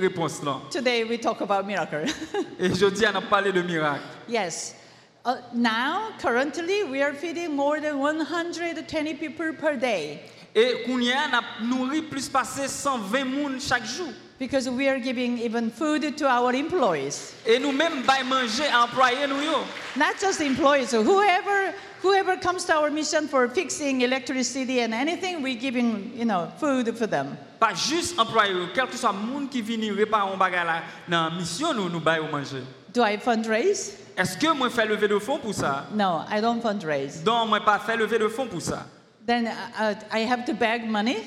réponse 0.00 0.42
là 0.42 0.60
Today 0.70 1.04
we 1.04 1.18
talk 1.20 1.40
about 1.42 1.66
miracle. 1.66 2.06
et 2.58 2.74
je 2.74 2.86
dis 2.86 3.04
on 3.06 3.16
a 3.16 3.20
parlé 3.20 3.52
de 3.52 3.62
miracle 3.62 4.02
yes. 4.28 4.74
Uh, 5.22 5.36
now, 5.52 6.12
currently, 6.18 6.82
we 6.84 7.02
are 7.02 7.12
feeding 7.12 7.54
more 7.54 7.78
than 7.78 7.98
120 7.98 9.14
people 9.18 9.52
per 9.52 9.76
day 9.76 10.18
et 10.54 10.82
qu'on 10.86 10.98
y 10.98 11.12
a 11.12 11.28
nourri 11.62 12.02
plus 12.02 12.28
passé 12.28 12.66
120 12.66 13.24
moun 13.24 13.60
chaque 13.60 13.84
jour 13.84 14.08
because 14.40 14.70
we 14.70 14.88
are 14.88 14.98
giving 14.98 15.36
even 15.38 15.70
food 15.70 16.16
to 16.16 16.26
our 16.26 16.54
employees. 16.54 17.34
et 17.46 17.58
nous 17.60 17.72
même 17.72 18.02
bay 18.06 18.24
manger 18.24 18.64
employés 18.72 19.26
nous 19.28 19.42
yo 19.42 19.58
Not 19.96 20.18
just 20.18 20.40
employees, 20.40 20.88
so 20.88 21.02
whoever 21.04 21.74
whoever 22.02 22.36
comes 22.38 22.64
to 22.64 22.72
our 22.74 22.90
mission 22.90 23.28
for 23.28 23.46
fixing 23.48 24.00
electricity 24.00 24.80
and 24.80 24.94
anything, 24.94 25.42
we're 25.42 25.60
giving 25.60 26.12
you 26.16 26.24
know 26.24 26.48
food 26.58 26.96
for 26.96 27.06
them. 27.06 27.36
pas 27.60 27.74
juste 27.74 28.18
employé 28.18 28.54
quel 28.74 28.86
que 28.86 28.96
soit 28.96 29.12
moun 29.12 29.46
qui 29.48 29.60
vient 29.60 29.94
réparer 29.94 30.32
un 30.32 30.38
bagage 30.38 30.66
là 30.66 30.82
dans 31.06 31.30
mission 31.36 31.74
nous 31.74 31.90
nous 31.90 31.98
ou 32.00 32.32
manger 32.32 32.62
Do 32.94 33.04
I 33.04 33.18
fundraise? 33.18 33.92
est-ce 34.16 34.38
que 34.38 34.52
moi 34.54 34.70
fais 34.70 34.86
lever 34.86 35.06
de 35.06 35.18
fonds 35.18 35.38
pour 35.38 35.52
ça 35.54 35.84
No, 35.94 36.22
I 36.30 36.40
don't 36.40 36.62
fundraise. 36.62 37.22
non 37.26 37.44
moi 37.46 37.60
pas 37.60 37.78
fait 37.78 37.96
lever 37.96 38.18
de 38.18 38.28
fonds 38.28 38.46
pour 38.46 38.62
ça 38.62 38.86
Then 39.26 39.46
uh, 39.46 39.50
uh, 39.78 39.94
I 40.10 40.20
have 40.24 40.46
to 40.46 40.54
beg 40.54 40.88
money? 40.88 41.18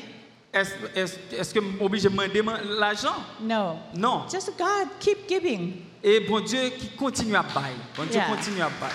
Est-ce 0.54 1.16
est-ce 1.36 1.54
que 1.54 1.60
obligé 1.84 2.08
de 2.10 2.14
demander 2.14 2.42
man- 2.42 2.62
l'argent? 2.80 3.16
No. 3.42 3.78
non 3.96 4.26
Just 4.32 4.52
God, 4.58 4.88
keep 5.00 5.28
giving. 5.28 5.74
et 6.04 6.20
bon 6.22 6.40
Dieu 6.42 6.70
qui 6.78 6.90
continue 6.96 7.36
à 7.36 7.42
bailler 7.44 7.76
bon 7.96 8.04
Dieu 8.04 8.16
Yeah. 8.20 8.28
continue 8.28 8.62
à 8.62 8.70
bailler 8.70 8.94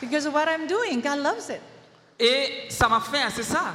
Because 0.00 0.26
what 0.28 0.46
I'm 0.48 0.66
doing, 0.66 1.00
God 1.02 1.18
loves 1.18 1.50
it. 1.50 1.60
et 2.18 2.66
ça 2.70 2.88
m'a 2.88 3.00
fait 3.00 3.18
c'est 3.34 3.42
ça 3.42 3.74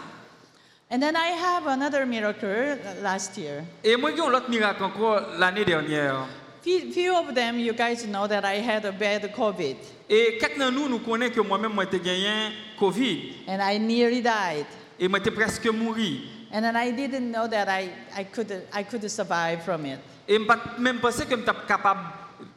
And 0.91 0.99
then 0.99 1.15
I 1.15 1.31
have 1.31 1.65
another 1.67 2.05
miracle 2.05 2.77
last 3.01 3.35
year. 3.37 3.63
et 3.83 3.95
moi 3.95 4.11
j'ai 4.15 4.21
un 4.21 4.33
autre 4.33 4.49
miracle 4.49 4.83
encore 4.83 5.21
l'année 5.37 5.65
dernière 5.65 6.27
Few, 6.63 6.91
few 6.91 7.13
of 7.15 7.33
them, 7.35 7.59
you 7.59 7.73
guys 7.73 8.03
know 8.07 8.27
that 8.27 8.43
I 8.43 8.55
had 8.59 8.85
a 8.85 8.91
bad 8.91 9.31
COVID 9.35 9.75
et 10.09 10.37
quelqu'un 10.39 10.67
de 10.67 10.71
nous 10.71 10.89
nous 10.89 10.99
connaît 10.99 11.29
que 11.31 11.41
moi-même 11.41 11.73
moi 11.73 11.85
j'ai 11.91 11.99
gagné 11.99 12.51
Covid 12.79 13.33
and 13.47 13.59
I 13.61 13.77
nearly 13.79 14.21
died. 14.21 14.65
Et 14.99 15.07
moi 15.07 15.19
j'étais 15.19 15.31
presque 15.31 15.67
And 15.67 16.61
then 16.61 16.75
I 16.75 16.91
didn't 16.91 17.31
know 17.31 17.47
that 17.47 17.67
I, 17.67 17.89
I, 18.15 18.23
could, 18.23 18.49
I 18.71 18.83
could 18.83 19.09
survive 19.09 19.63
from 19.63 19.85
it. 19.85 19.99
et 20.27 20.39
même 20.79 20.99
pensé 20.99 21.25
que 21.25 21.35
j'étais 21.35 21.51
capable 21.67 22.01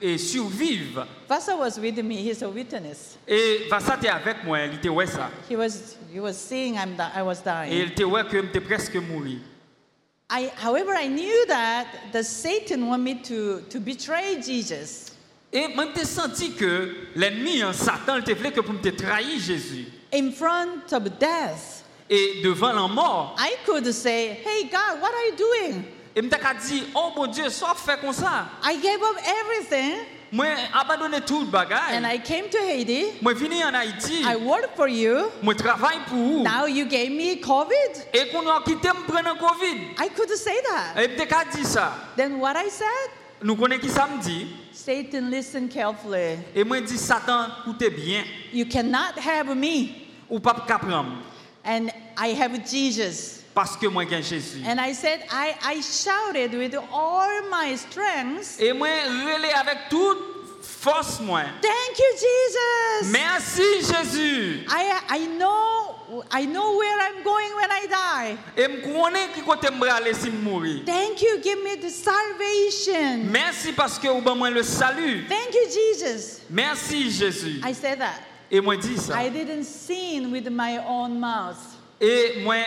de 0.01 0.17
survivre 0.17 1.07
Vasa 1.29 1.57
was 1.57 1.79
with 1.79 1.99
me, 2.03 2.17
he's 2.17 2.43
a 2.43 2.49
witness. 2.49 3.17
et 3.27 3.67
Vassa 3.69 3.97
était 3.97 4.09
avec 4.09 4.45
moi 4.45 4.61
il 4.65 4.75
était 4.75 4.89
ouais 4.89 5.07
ça? 5.07 5.31
He 5.51 5.57
was, 5.57 5.97
he 6.13 6.21
was 6.21 6.35
seeing 6.35 6.77
I'm 6.77 6.95
I 7.15 7.23
was 7.23 7.41
et 7.41 7.45
dying. 7.45 7.73
il 7.73 7.89
était 7.93 8.05
ouais 8.05 8.25
que 8.25 8.41
j'étais 8.41 8.61
presque 8.61 8.97
mouru 8.97 9.39
I, 10.31 10.51
however, 10.63 10.93
I 10.95 11.09
knew 11.09 11.47
that 11.47 11.87
the 12.13 12.23
Satan 12.23 12.87
wanted 12.89 13.03
me 13.03 13.15
to, 13.23 13.63
to 13.71 13.81
betray 13.81 14.41
Jesus. 14.43 15.13
et 15.53 15.69
moi 15.75 15.87
j'ai 15.97 16.05
senti 16.05 16.53
que 16.53 16.95
l'ennemi 17.17 17.63
hein, 17.63 17.73
Satan 17.73 18.19
il 18.27 18.35
voulait 18.35 18.53
que 18.53 18.61
pour 18.61 18.75
me 18.75 18.91
trahir 18.91 19.39
Jésus 19.41 19.87
In 20.13 20.31
front 20.33 20.93
of 20.93 21.05
death, 21.19 21.78
et 22.11 22.41
devant 22.43 22.73
la 22.73 22.87
mort 22.89 23.37
I 23.39 23.57
could 23.67 23.93
say, 23.93 24.39
Hey 24.45 24.65
God, 24.65 25.01
what 25.01 25.11
are 25.13 25.27
you 25.31 25.37
doing? 25.37 25.85
et 26.17 26.23
me 26.23 26.29
t'a 26.29 26.55
dit 26.55 26.83
oh 26.95 27.13
mon 27.17 27.27
Dieu 27.29 27.49
soit 27.49 27.75
fait 27.77 28.01
comme 28.01 28.13
ça 28.13 28.47
I 28.65 28.77
gave 28.77 29.01
up 29.03 29.17
everything 29.41 29.95
moi 30.33 30.47
abandonné 30.75 31.21
tout 31.23 31.41
le 31.41 31.59
and 31.97 32.05
I 32.07 32.19
came 32.19 32.49
to 32.51 32.59
Haiti. 32.59 33.07
moi 33.23 33.33
venu 33.35 33.63
en 33.63 33.73
Haïti 33.75 34.23
I 34.25 34.37
worked 34.37 34.75
for 34.77 34.89
you. 34.89 35.31
moi 35.43 35.55
travaille 35.55 35.99
pour 36.09 36.19
vous 36.19 36.43
Now 36.43 36.67
you 36.67 36.87
gave 36.87 37.11
me 37.11 37.37
COVID. 37.41 38.03
et 38.13 38.29
qu'on 38.31 38.47
a 38.49 38.63
quitté 38.65 38.89
me 38.89 39.07
prendre 39.07 39.39
Covid 39.39 39.79
I 39.99 40.09
could 40.15 40.31
say 40.31 40.61
that. 40.63 41.03
et 41.03 41.09
me 41.09 41.17
t'a 41.17 41.45
dit 41.45 41.65
ça 41.65 41.93
Then 42.17 42.39
what 42.41 42.55
I 42.57 42.69
said? 42.69 43.11
nous 43.43 43.55
connaissons 43.55 43.81
qui 43.83 43.89
ça 43.89 44.07
me 44.09 44.21
dit 44.21 44.49
Satan, 44.73 45.29
listen 45.31 45.69
carefully. 45.69 46.39
et 46.55 46.65
moi 46.65 46.81
dit 46.81 46.99
Satan 46.99 47.47
écoutez 47.63 47.91
bien 47.91 48.25
You 48.53 48.67
cannot 48.67 49.15
have 49.25 49.55
me, 49.55 49.89
ou 50.29 50.41
pas 50.41 50.65
qu'à 50.67 50.79
prendre 50.79 51.11
and 51.69 51.93
I 52.17 52.29
have 52.29 52.65
Jesus. 52.69 53.45
parce 53.55 53.77
que 53.77 53.87
moi 53.89 54.05
j'ai 54.09 54.23
Jésus 54.23 54.63
And 54.65 54.81
I 54.81 54.93
said, 54.93 55.21
I, 55.31 55.55
I 55.63 55.81
shouted 55.81 56.55
with 56.55 56.75
all 56.93 57.29
my 57.51 57.77
strength, 57.77 58.59
et 58.61 58.73
moi 58.73 58.89
relais 58.89 59.53
avec 59.53 59.89
toute 59.91 60.19
force 60.63 61.21
moi 61.21 61.43
Thank 61.61 61.99
you, 61.99 62.13
Jesus. 62.15 63.11
merci 63.13 63.63
Jésus 63.83 64.65
I, 64.69 65.01
I 65.11 65.27
know 65.39 65.95
I 66.31 66.47
know 66.47 66.77
where 66.79 66.99
I'm 67.01 67.23
going 67.23 67.51
when 67.57 67.71
I 67.71 67.87
die. 67.87 68.39
et 68.57 68.69
me 68.69 68.81
connais 68.81 69.29
qui 69.35 69.43
côté 69.43 69.71
me 69.71 69.89
aller 69.91 70.15
si 70.15 70.31
me 70.31 70.39
mourir 70.41 70.83
Thank 70.87 71.21
you, 71.21 71.39
give 71.43 71.59
me 71.63 71.77
the 71.77 71.91
salvation. 71.91 73.25
merci 73.31 73.73
parce 73.73 73.99
que 73.99 74.09
vous 74.09 74.35
moi 74.35 74.51
le 74.51 74.63
salut 74.63 75.27
Thank 75.29 75.55
you, 75.55 75.67
Jesus. 75.69 76.41
merci 76.49 77.11
Jésus 77.11 77.61
I 77.65 77.73
said 77.73 77.99
that. 77.99 78.28
Et 78.51 78.61
moi 78.61 78.77
dit 78.77 78.97
ça 78.97 79.23
I 79.23 79.31
didn't 79.31 79.65
sin 79.65 80.31
with 80.33 80.49
my 80.51 80.79
own 80.87 81.19
mouth. 81.21 81.57
et 82.01 82.41
moi 82.43 82.65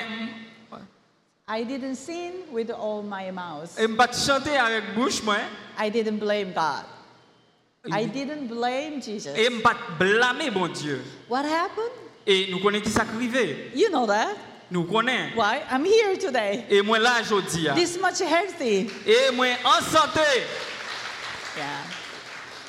I 1.47 1.63
didn't 1.65 1.95
sin 1.95 2.31
with 2.51 2.69
all 2.71 3.01
my 3.03 3.31
mouth. 3.31 3.77
et 3.77 3.88
pas 3.88 4.07
chanter 4.13 4.57
avec 4.57 4.93
bouche 4.95 5.21
moi 5.23 5.38
I 5.79 5.89
didn't 5.89 6.19
blame 6.19 6.53
God. 6.53 6.85
I 7.91 8.05
didn't 8.05 8.47
blame 8.47 9.01
Jesus. 9.01 9.33
et 9.35 9.50
pas 9.61 9.75
blâmer 10.00 10.51
bon 10.51 10.67
Dieu 10.71 11.01
What 11.29 11.45
happened? 11.45 11.91
et 12.27 12.47
nous 12.51 12.59
connaissons 12.59 12.83
qui 12.85 12.91
ça 12.91 13.03
You 13.73 13.89
know 13.89 14.05
that. 14.05 14.35
nous 14.69 14.83
connaissons 14.85 15.35
Why? 15.35 15.61
I'm 15.71 15.83
here 15.83 16.15
today. 16.17 16.63
et 16.69 16.81
moi 16.83 17.00
là 17.00 17.21
aujourd'hui 17.21 17.67
This 17.75 17.97
much 18.00 18.19
healthy. 18.21 18.88
et 19.07 19.31
moi 19.33 19.47
en 19.65 19.81
santé 19.81 20.21
Yeah. 21.57 21.65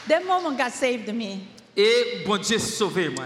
That 0.09 0.25
moment 0.27 0.57
God 0.59 0.73
saved 0.73 1.15
me. 1.15 1.47
Et 1.77 2.23
bon 2.27 2.37
Dieu 2.39 2.59
sauvé 2.59 3.09
moi 3.09 3.25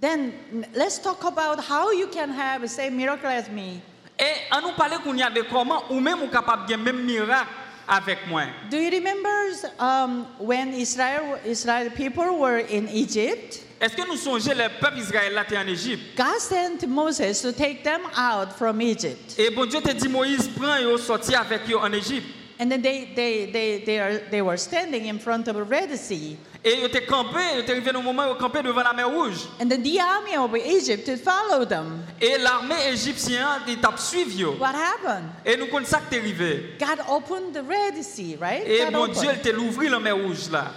Then 0.00 0.32
let's 0.76 1.00
talk 1.00 1.24
about 1.24 1.58
how 1.58 1.90
you 1.90 2.06
can 2.06 2.30
have 2.30 2.62
the 2.62 2.68
same 2.68 2.96
miracle 2.96 3.26
as 3.26 3.48
me. 3.50 3.80
et 4.18 4.34
à 4.50 4.60
nous 4.60 4.72
parler 4.76 4.96
qu'on 5.02 5.14
y 5.16 5.22
a 5.22 5.30
de 5.30 5.42
comment 5.42 5.82
ou 5.90 6.00
même 6.00 6.22
ou 6.22 6.28
capable 6.28 6.68
de 6.68 6.76
même 6.76 7.04
miracle 7.04 7.48
avec 7.88 8.18
moi 8.28 8.42
Do 8.70 8.76
you 8.76 8.90
remember 8.90 9.52
um, 9.80 10.26
when 10.38 10.72
Israel, 10.74 11.38
Israel 11.44 11.90
people 11.90 12.38
were 12.38 12.58
in 12.70 12.86
Egypt? 12.88 13.64
est-ce 13.80 13.96
que 13.96 14.06
nous 14.08 14.16
songeons 14.16 14.54
le 14.56 14.68
peuple 14.80 14.98
Israël 14.98 15.40
était 15.44 15.56
en 15.58 15.66
Égypte? 15.66 16.16
God 16.16 16.38
sent 16.40 16.86
Moses 16.86 17.40
to 17.42 17.52
take 17.52 17.82
them 17.84 18.00
out 18.16 18.52
from 18.56 18.80
Egypt. 18.80 19.34
et 19.38 19.50
bon 19.50 19.66
Dieu 19.66 19.80
te 19.80 19.92
dit 19.92 20.08
Moïse 20.08 20.48
prend 20.48 20.76
et 20.76 20.98
sorti 20.98 21.34
avec 21.34 21.62
eux 21.70 21.78
en 21.78 21.92
Égypte 21.92 22.26
And 22.60 22.70
then 22.72 22.82
they, 22.82 23.04
they, 23.14 23.46
they, 23.46 23.84
they, 23.84 23.98
are, 24.00 24.18
they 24.30 24.42
were 24.42 24.56
standing 24.56 25.06
in 25.06 25.20
front 25.20 25.46
of 25.46 25.54
the 25.54 25.62
Red 25.62 25.96
Sea. 25.96 26.36
Et 26.64 26.74
ils 26.74 26.84
étaient 26.86 27.06
campés, 27.06 27.38
ils 27.54 27.60
étaient 27.60 27.70
arrivés 27.70 27.90
un 27.94 28.02
moment 28.02 28.24
où 28.32 28.34
ils 28.34 28.62
devant 28.64 28.82
la 28.82 28.92
mer 28.92 29.08
Rouge. 29.08 29.46
And 29.60 29.68
then 29.68 29.80
the 29.84 30.00
army 30.00 30.36
of 30.36 30.52
Egypt 30.56 31.08
followed 31.22 31.68
them. 31.68 32.02
Et 32.20 32.36
l'armée 32.36 32.88
égyptienne, 32.90 33.62
ils 33.68 33.78
t'ont 33.78 33.96
suivi. 33.96 34.44
What 34.44 34.74
happened? 34.74 35.28
Et 35.46 35.56
nous 35.56 35.68
connaissons 35.68 35.98
ça 35.98 36.02
qui 36.08 36.16
est 36.16 36.18
arrivé. 36.18 36.76
God 36.80 36.98
opened 37.08 37.54
the 37.54 37.62
Red 37.62 38.02
Sea, 38.02 38.36
right? 38.40 38.66
Et 38.66 38.86
God 38.86 38.92
mon 38.92 39.02
opened. 39.04 39.20
Dieu, 39.20 39.30
il 39.32 39.40
t'a 39.40 39.56
ouvert 39.56 39.90
la 39.92 40.00
mer 40.00 40.16
Rouge 40.16 40.50
là. 40.50 40.72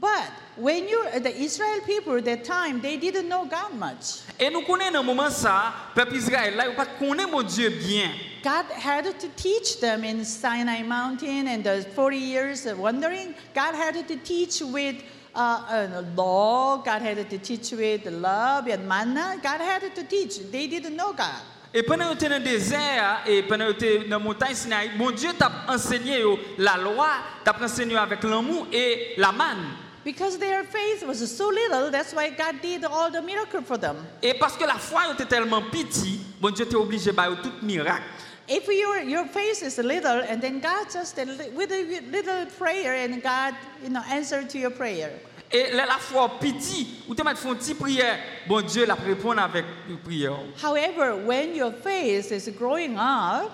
But 0.00 0.30
when 0.56 0.86
you, 0.88 1.00
the 1.20 1.34
Israel 1.36 1.80
people 1.84 2.16
at 2.16 2.24
that 2.26 2.44
time, 2.44 2.80
they 2.80 2.96
didn't 2.96 3.28
know 3.28 3.44
God 3.44 3.74
much. 3.76 4.20
Et 4.38 4.50
nous 4.50 4.62
connaissons 4.62 4.92
dans 4.92 5.02
moment 5.02 5.30
ça, 5.30 5.74
peuple 5.96 6.14
Israël 6.14 6.54
là, 6.54 6.66
ils 6.68 6.76
pas 6.76 6.86
connaît 6.86 7.26
mon 7.26 7.42
Dieu 7.42 7.70
bien. 7.70 8.10
God 8.44 8.66
had 8.66 9.18
to 9.20 9.28
teach 9.36 9.80
them 9.80 10.04
in 10.04 10.22
Sinai 10.22 10.82
Mountain 10.82 11.48
and 11.48 11.64
the 11.64 11.80
40 11.94 12.18
years 12.18 12.66
of 12.66 12.78
wandering. 12.78 13.34
God 13.54 13.74
had 13.74 14.06
to 14.06 14.16
teach 14.16 14.60
with 14.60 15.02
uh, 15.34 15.64
uh, 15.66 16.02
law. 16.14 16.76
God 16.76 17.00
had 17.00 17.30
to 17.30 17.38
teach 17.38 17.72
with 17.72 18.04
love 18.04 18.68
and 18.68 18.86
manna. 18.86 19.40
God 19.42 19.62
had 19.62 19.94
to 19.94 20.04
teach. 20.04 20.40
They 20.52 20.66
didn't 20.66 20.94
know 20.94 21.14
God. 21.14 21.40
Et 21.72 21.82
pendant 21.82 22.12
que 22.12 22.18
tu 22.18 22.28
dans 22.28 22.38
le 22.38 22.44
désert 22.44 23.22
et 23.26 23.42
pendant 23.44 23.72
que 23.72 23.78
tu 23.78 24.08
dans 24.10 24.18
la 24.18 24.24
montagne 24.24 24.54
Sinaï, 24.54 24.90
mon 24.98 25.10
Dieu 25.10 25.30
t'a 25.38 25.50
enseigné 25.66 26.22
la 26.58 26.76
loi, 26.76 27.08
t'a 27.44 27.56
enseigné 27.58 27.96
avec 27.96 28.22
l'amour 28.24 28.66
et 28.70 29.14
la 29.16 29.32
manne. 29.32 29.70
Because 30.04 30.38
their 30.38 30.64
faith 30.64 31.02
was 31.06 31.26
so 31.34 31.48
little, 31.48 31.90
that's 31.90 32.12
why 32.12 32.28
God 32.28 32.60
did 32.60 32.84
all 32.84 33.10
the 33.10 33.22
miracle 33.22 33.62
for 33.62 33.78
them. 33.78 33.96
Et 34.22 34.34
parce 34.34 34.54
que 34.58 34.66
la 34.66 34.74
foi 34.74 35.10
était 35.14 35.24
tellement 35.24 35.62
petite, 35.62 36.20
mon 36.42 36.50
Dieu 36.50 36.66
t'est 36.66 36.76
obligé 36.76 37.10
de 37.10 37.16
faire 37.16 37.40
tout 37.42 37.50
miracle. 37.62 38.02
If 38.46 38.68
your, 38.68 39.00
your 39.02 39.24
faith 39.26 39.62
is 39.62 39.78
little, 39.78 40.20
and 40.28 40.40
then 40.42 40.60
God 40.60 40.86
just 40.92 41.18
a 41.18 41.24
li- 41.24 41.50
with 41.54 41.72
a 41.72 42.00
little 42.10 42.46
prayer, 42.58 42.94
and 42.94 43.22
God, 43.22 43.54
you 43.82 43.88
know, 43.88 44.02
answer 44.10 44.44
to 44.44 44.58
your 44.58 44.70
prayer. 44.70 45.10
Et 45.50 45.70
là, 45.72 45.86
la 45.86 45.98
foi 45.98 46.28
petite, 46.40 47.04
ou 47.08 47.14
m'as 47.22 47.34
fait 47.34 47.48
une 47.48 47.56
petite 47.56 47.78
prière, 47.78 48.18
bon 48.48 48.60
Dieu 48.62 48.84
la 48.86 48.94
répond 48.94 49.38
avec 49.38 49.64
une 49.88 49.98
prière. 49.98 50.36
However, 50.62 51.14
when 51.16 51.54
your 51.54 51.72
faith 51.72 52.32
is 52.32 52.50
growing 52.50 52.96
up, 52.98 53.50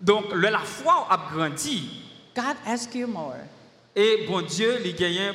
Donc, 0.00 0.26
là, 0.32 0.50
la 0.50 0.60
foi 0.60 1.06
a 1.10 1.18
grandi. 1.32 1.90
God 2.34 2.56
asks 2.66 2.94
you 2.94 3.06
more. 3.08 3.40
Et 3.96 4.26
bon 4.28 4.42
Dieu, 4.42 4.78
il 4.84 4.94
gagne 4.94 5.32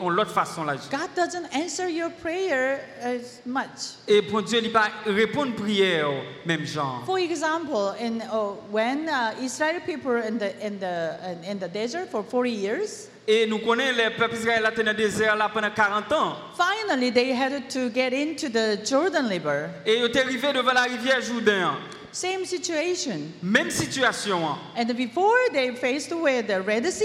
en 0.00 0.08
l'autre 0.08 0.30
façon 0.30 0.64
là. 0.64 0.76
God 0.90 1.10
doesn't 1.14 1.46
answer 1.52 1.88
your 1.90 2.10
prayer 2.22 2.78
as 3.02 3.40
much. 3.44 3.98
Et 4.06 4.22
bon 4.22 4.40
Dieu, 4.40 4.60
il 4.62 4.72
pas 4.72 4.88
répondre 5.04 5.54
prière 5.54 6.08
même 6.46 6.64
genre. 6.64 7.02
For 7.04 7.18
example, 7.18 7.94
in, 8.00 8.20
uh, 8.22 8.54
when 8.70 9.08
uh, 9.08 9.34
Israel 9.42 9.80
people 9.84 10.16
in 10.16 10.38
the, 10.38 10.54
in, 10.64 10.78
the, 10.78 11.18
in, 11.22 11.44
in 11.52 11.58
the 11.58 11.68
desert 11.68 12.08
for 12.10 12.22
40 12.22 12.50
years, 12.50 13.08
Et 13.30 13.46
nous 13.46 13.58
connaissons 13.58 13.98
les 13.98 14.08
peuples 14.16 14.36
israéliens 14.36 14.70
dans 14.74 14.86
le 14.86 14.94
désert 14.94 15.36
là 15.36 15.50
pendant 15.52 15.70
40 15.70 16.10
ans. 16.12 16.36
finally 16.56 17.10
they 17.10 17.34
had 17.34 17.68
to 17.68 17.90
get 17.90 18.14
into 18.14 18.48
the 18.48 18.78
Jordan 18.88 19.28
River. 19.28 19.68
Et 19.84 19.98
ils 19.98 20.04
étaient 20.06 20.22
arrivés 20.22 20.52
devant 20.54 20.72
la 20.72 20.84
rivière 20.84 21.20
Jourdain. 21.20 21.74
Same 22.10 22.46
situation. 22.46 23.20
Même 23.42 23.70
situation. 23.70 24.38
hein. 24.48 24.56
And 24.78 24.94
before 24.96 25.36
they 25.52 25.72
faced 25.74 26.10
with 26.10 26.46
the 26.46 26.62
Red 26.66 26.90
Sea, 26.90 27.04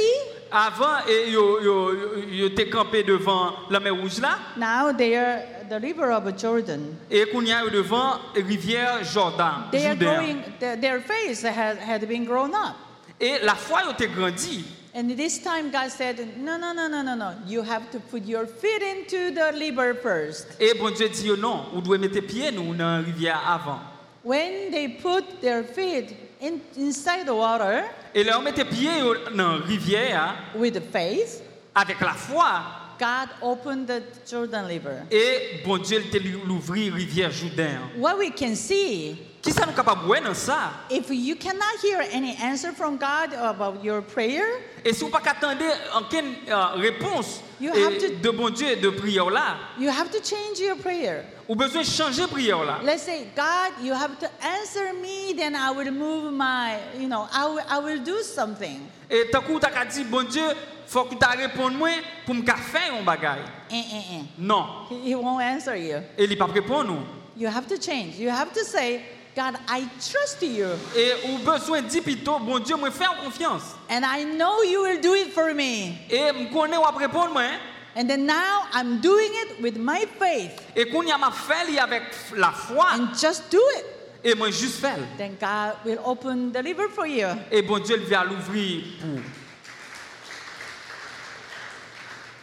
Avant, 0.55 0.99
ils 1.07 2.43
étaient 2.43 2.69
campés 2.69 3.01
devant 3.01 3.53
la 3.71 3.79
mer 3.79 3.95
Rouge 3.95 4.19
là. 4.21 4.37
now 4.55 4.93
they 4.93 5.15
are 5.15 5.41
the 5.67 5.79
river 5.81 6.11
of 6.11 6.37
Jordan. 6.37 6.95
Et 7.09 7.25
qu'on 7.31 7.43
y 7.43 7.51
a 7.51 7.67
devant 7.69 8.19
la 8.35 8.43
rivière 8.45 9.03
Jordan. 9.03 9.63
They 9.71 9.87
are 9.87 9.95
growing, 9.95 10.43
their, 10.59 11.01
faith 11.01 11.43
had, 11.43 11.77
had 11.77 12.07
been 12.07 12.23
grown 12.23 12.53
up. 12.53 12.75
Et 13.19 13.39
la 13.43 13.55
foi 13.55 13.79
a 13.79 13.93
été 13.93 14.07
grandie. 14.07 14.63
And 14.95 15.09
this 15.17 15.39
time 15.39 15.71
God 15.71 15.89
said, 15.89 16.37
no, 16.37 16.55
no, 16.55 16.71
no, 16.71 16.87
no, 16.87 17.01
no, 17.01 17.15
no. 17.15 17.33
You 17.47 17.63
have 17.63 17.89
to 17.89 17.99
put 17.99 18.23
your 18.25 18.45
feet 18.45 18.83
into 18.83 19.31
the 19.31 19.51
river 19.57 19.95
first. 19.95 20.55
Et 20.59 20.75
bon 20.77 20.93
Dieu 20.93 21.09
dit 21.09 21.31
non, 21.35 21.65
vous 21.73 21.81
devez 21.81 21.97
mettre 21.97 22.21
pied 22.21 22.51
nous 22.51 22.75
dans 22.75 22.97
la 22.97 23.03
rivière 23.03 23.41
avant. 23.47 23.79
When 24.23 24.69
they 24.69 24.87
put 24.87 25.41
their 25.41 25.63
feet 25.63 26.15
in, 26.43 26.59
inside 26.77 27.25
the 27.25 27.33
water 27.33 27.83
Et 28.13 28.23
là, 28.23 28.37
on 28.37 28.41
mettait 28.41 28.65
pied 28.65 28.89
dans 29.35 29.53
la 29.53 29.65
rivière 29.65 30.35
with 30.55 30.79
faith, 30.91 31.41
avec 31.73 31.99
la 32.01 32.13
foi. 32.13 32.61
God 32.99 33.29
opened 33.41 33.87
the 33.87 34.03
Jordan 34.29 34.65
River. 34.65 35.01
Et 35.11 35.61
bon 35.65 35.77
Dieu, 35.79 36.03
t'a 36.11 36.19
l'ouvrir 36.45 36.93
rivière 36.93 37.31
Jourdain. 37.31 37.79
What 37.97 38.17
we 38.17 38.29
can 38.31 38.55
see, 38.55 39.17
Qui 39.41 39.51
ça 39.51 39.65
nous 39.65 39.73
capable 39.73 40.05
voir 40.05 40.21
dans 40.21 40.33
ça? 40.35 40.71
if 40.91 41.09
you 41.09 41.35
cannot 41.35 41.81
hear 41.83 41.99
any 42.13 42.37
answer 42.41 42.71
from 42.71 42.97
God 42.97 43.33
about 43.33 43.83
your 43.83 44.01
prayer, 44.03 44.45
Et 44.85 44.93
si 44.93 45.03
vous 45.03 45.09
pas 45.09 45.21
qu'attendez 45.21 45.65
aucune 45.97 46.33
euh, 46.47 46.65
réponse 46.75 47.41
et 47.75 47.83
have 47.83 47.97
to- 47.97 48.15
de 48.21 48.29
bon 48.31 48.49
Dieu 48.49 48.75
de 48.75 48.89
prière 48.89 49.29
là, 49.29 49.57
you 49.79 49.89
have 49.89 50.09
to 50.09 50.17
change 50.23 50.59
your 50.59 50.77
prayer. 50.77 51.23
ou 51.47 51.55
besoin 51.55 51.83
changer 51.83 52.27
prière 52.27 52.63
là. 52.63 52.79
Let's 52.83 53.03
say, 53.03 53.27
God, 53.35 53.83
you 53.85 53.93
have 53.93 54.17
to 54.19 54.27
answer 54.41 54.93
me, 55.01 55.33
then 55.35 55.55
I 55.55 55.71
will 55.71 55.91
move 55.91 56.31
my, 56.31 56.77
you 56.99 57.07
know, 57.07 57.27
I 57.33 57.45
will, 57.47 57.63
I 57.69 57.79
will 57.79 57.99
do 58.03 58.21
something. 58.23 58.79
Et 59.09 59.29
tant 59.31 59.41
que 59.41 59.59
tu 59.59 59.65
as 59.65 59.85
dit 59.85 60.03
bon 60.05 60.23
Dieu, 60.27 60.43
faut 60.87 61.03
que 61.05 61.15
tu 61.15 61.37
répondes 61.37 61.75
moi 61.77 61.89
pour 62.25 62.35
me 62.35 62.43
faire 62.43 62.93
un 62.99 63.03
bagage. 63.03 63.45
Eh, 63.71 63.75
eh, 63.75 63.95
eh. 64.15 64.23
Non, 64.37 64.65
He, 64.89 65.11
he 65.11 65.15
won't 65.15 65.39
answer 65.41 65.75
you. 65.75 65.97
et 66.17 66.23
il 66.23 66.37
pas 66.37 66.45
répondre 66.45 66.85
nous. 66.85 66.99
You 67.35 67.47
have 67.47 67.67
to 67.67 67.75
change. 67.81 68.19
You 68.19 68.29
have 68.29 68.51
to 68.53 68.63
say, 68.63 69.01
God, 69.35 69.57
I 69.67 69.87
trust 69.99 70.41
you, 70.43 70.67
Et 70.95 71.13
ou 71.27 71.39
besoin 71.39 71.81
plutôt 72.01 72.37
bon 72.39 72.59
Dieu, 72.59 72.75
me 72.77 72.91
faire 72.91 73.15
confiance. 73.23 73.63
and 73.89 74.05
I 74.05 74.23
know 74.23 74.61
you 74.63 74.83
will 74.83 75.01
do 75.01 75.13
it 75.15 75.33
for 75.33 75.53
me. 75.53 75.97
Et 76.09 76.31
me 76.31 76.51
connaît 76.53 76.77
ou 76.77 76.83
répondre 76.97 77.33
moi. 77.33 77.49
And 77.95 78.07
then 78.07 78.25
now 78.25 78.63
I'm 78.73 79.01
doing 79.01 79.31
it 79.33 79.61
with 79.61 79.77
my 79.77 80.05
faith, 80.19 80.51
Et 80.75 80.85
qu'on 80.89 81.03
y 81.07 81.11
a 81.11 81.17
ma 81.17 81.31
fait 81.31 81.77
avec 81.79 82.03
la 82.35 82.51
foi 82.51 82.85
and 82.93 83.07
just 83.19 83.49
do 83.51 83.61
it. 83.77 83.85
et 84.23 84.35
moi 84.35 84.49
juste 84.51 84.79
faire. 84.79 84.97
Then 85.17 85.35
God 85.39 85.77
will 85.83 85.99
open 86.05 86.51
the 86.51 86.61
river 86.63 86.87
for 86.89 87.05
you. 87.07 87.27
Et 87.51 87.61
bon 87.61 87.79
Dieu 87.79 87.97
vient 87.97 88.23
l'ouvrir 88.25 88.83
pour. 89.01 89.19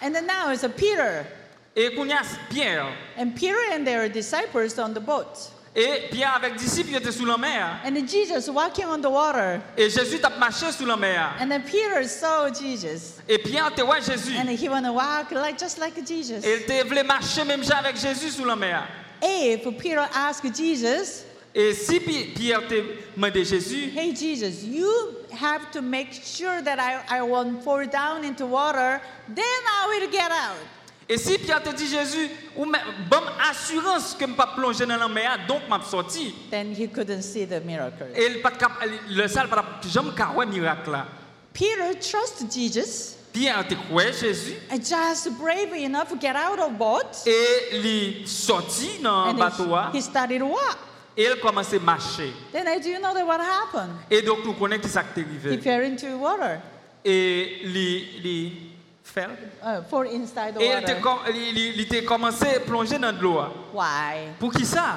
And 0.03 0.13
then 0.15 0.27
now 0.27 0.51
it's 0.51 0.65
a 0.65 0.69
Peter, 0.69 1.27
Et 1.77 1.95
qu'on 1.95 2.09
y 2.09 2.13
a 2.13 2.23
Pierre. 2.49 2.93
and 3.17 3.35
Peter 3.37 3.59
and 3.73 3.87
their 3.87 4.09
disciples 4.09 4.79
on 4.79 4.93
the 4.95 5.01
boat, 5.01 5.51
Et 5.77 6.09
Pierre 6.11 6.35
avec 6.35 6.57
disciples 6.57 6.97
était 6.97 7.13
sous 7.13 7.25
la 7.25 7.37
mer. 7.37 7.81
and 7.85 7.95
then 7.95 8.07
Jesus 8.09 8.49
walking 8.51 8.87
on 8.87 9.01
the 9.01 9.09
water. 9.09 9.61
Et 9.77 9.89
Jésus 9.89 10.19
t'a 10.19 10.31
marché 10.31 10.73
sous 10.73 10.85
la 10.85 10.97
mer. 10.97 11.33
And 11.41 11.49
then 11.49 11.63
Peter 11.63 12.03
saw 12.09 12.49
Jesus, 12.51 13.21
Et 13.29 13.39
Pierre 13.39 13.73
te 13.73 13.83
voit 13.83 14.01
Jésus. 14.01 14.35
and 14.37 14.49
he 14.51 14.69
want 14.69 14.85
to 14.85 14.93
walk 14.93 15.31
like 15.31 15.57
just 15.59 15.79
like 15.79 15.95
Jesus. 16.05 16.45
Et 16.45 16.67
il 16.69 16.85
voulait 16.89 17.05
marcher 17.07 17.45
même 17.45 17.63
avec 17.79 17.97
Jésus 17.97 18.31
sous 18.31 18.45
la 18.45 18.57
mer. 18.57 18.89
If 19.23 19.63
Peter 19.79 20.05
asked 20.13 20.53
Jesus, 20.57 21.25
Et 21.55 21.73
si 21.75 22.01
Pi- 22.01 22.33
Pierre 22.35 22.67
te 22.69 22.75
demandé 23.17 23.45
Jésus, 23.45 23.93
Hey 23.95 24.13
Jesus, 24.15 24.65
you 24.65 24.89
have 25.33 25.71
to 25.73 25.81
make 25.83 26.13
sure 26.13 26.63
that 26.63 26.79
I, 26.81 27.19
I 27.19 27.23
won't 27.23 27.63
fall 27.63 27.85
down 27.87 28.25
into 28.25 28.45
water, 28.47 29.01
then 29.29 29.45
I 29.45 29.87
will 30.01 30.11
get 30.11 30.31
out. 30.33 30.57
Et 31.13 31.19
si 31.19 31.39
Pierre 31.39 31.61
te 31.61 31.75
dit 31.75 31.89
Jésus, 31.89 32.31
ou 32.57 32.65
bonne 32.65 33.21
assurance 33.51 34.15
que 34.15 34.25
je 34.25 34.31
ne 34.31 34.37
pas 34.37 34.47
plonger 34.57 34.87
dans 34.87 34.97
la 34.97 35.09
mer, 35.09 35.41
donc 35.49 35.63
je 35.69 35.91
sorti. 35.91 36.33
Then 36.49 36.73
he 36.73 36.87
couldn't 36.89 37.23
see 37.23 37.45
the 37.47 37.61
miracle. 37.65 38.07
Et 38.15 38.27
il 38.27 38.41
pas 38.41 38.53
le 39.09 39.27
sale 39.27 39.49
pas 39.49 39.65
jamais 39.93 40.13
carré 40.17 40.47
miracle 40.47 40.93
là. 40.93 41.07
Peter 41.53 41.99
trusted 41.99 42.49
Jesus 42.53 43.17
Pierre 43.33 43.67
te 43.67 43.75
croit 43.75 44.13
Jésus 44.13 44.55
and 44.71 44.77
just 44.79 45.31
brave 45.37 45.75
enough 45.75 46.09
to 46.09 46.17
get 46.17 46.37
out 46.37 46.61
of 46.61 46.79
boat. 46.79 47.27
et 47.27 47.75
il 47.77 48.29
sorti 48.29 49.01
dans 49.03 49.35
bateau 49.35 49.65
he, 49.65 49.69
là, 49.69 49.91
he 49.93 50.01
started 50.01 50.43
walk. 50.43 50.79
et 51.17 51.25
il 51.25 51.41
commence 51.41 51.73
à 51.75 51.79
marcher. 51.81 52.33
Then 52.53 52.69
I 52.69 52.79
do 52.79 52.89
you 52.89 52.99
know 53.01 53.13
that 53.13 53.25
what 53.27 53.41
happened? 53.41 53.95
Et 54.09 54.23
donc 54.23 54.45
nous 54.45 54.53
connaissons 54.53 54.89
ça 54.89 55.03
qui 55.03 55.21
est 55.21 55.25
He 55.25 55.27
arrivé. 55.27 55.61
fell 55.61 55.85
into 55.85 56.07
water. 56.19 56.61
Et 57.05 57.63
il 57.65 57.77
il 58.25 58.70
fell. 59.11 59.31
Uh, 59.63 59.83
fall 59.91 60.07
inside 60.07 60.55
the 60.55 60.61
Et 60.63 60.67
il 60.67 60.85
te 60.85 60.93
water. 60.93 61.01
com- 61.01 61.19
il- 61.29 61.59
il- 61.59 61.81
il 61.81 61.89
te 61.89 62.01
commencé 62.05 62.47
à 62.57 62.61
plonger 62.61 62.99
dans 62.99 63.13
de 63.13 63.21
l'eau. 63.23 63.41
Why? 63.75 64.29
Pour 64.39 64.53
qui 64.53 64.65
ça? 64.65 64.97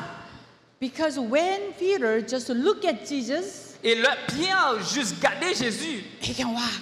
Because 0.80 1.17
when 1.17 1.71
Peter 1.80 2.21
just 2.28 2.49
look 2.49 2.84
at 2.86 3.06
Jesus, 3.08 3.78
Et 3.84 3.95
là, 3.95 4.15
Pierre 4.28 4.80
juste 4.82 5.19
gardé 5.21 5.54
Jésus, 5.54 6.04
he 6.21 6.34
can 6.34 6.54
walk. 6.54 6.82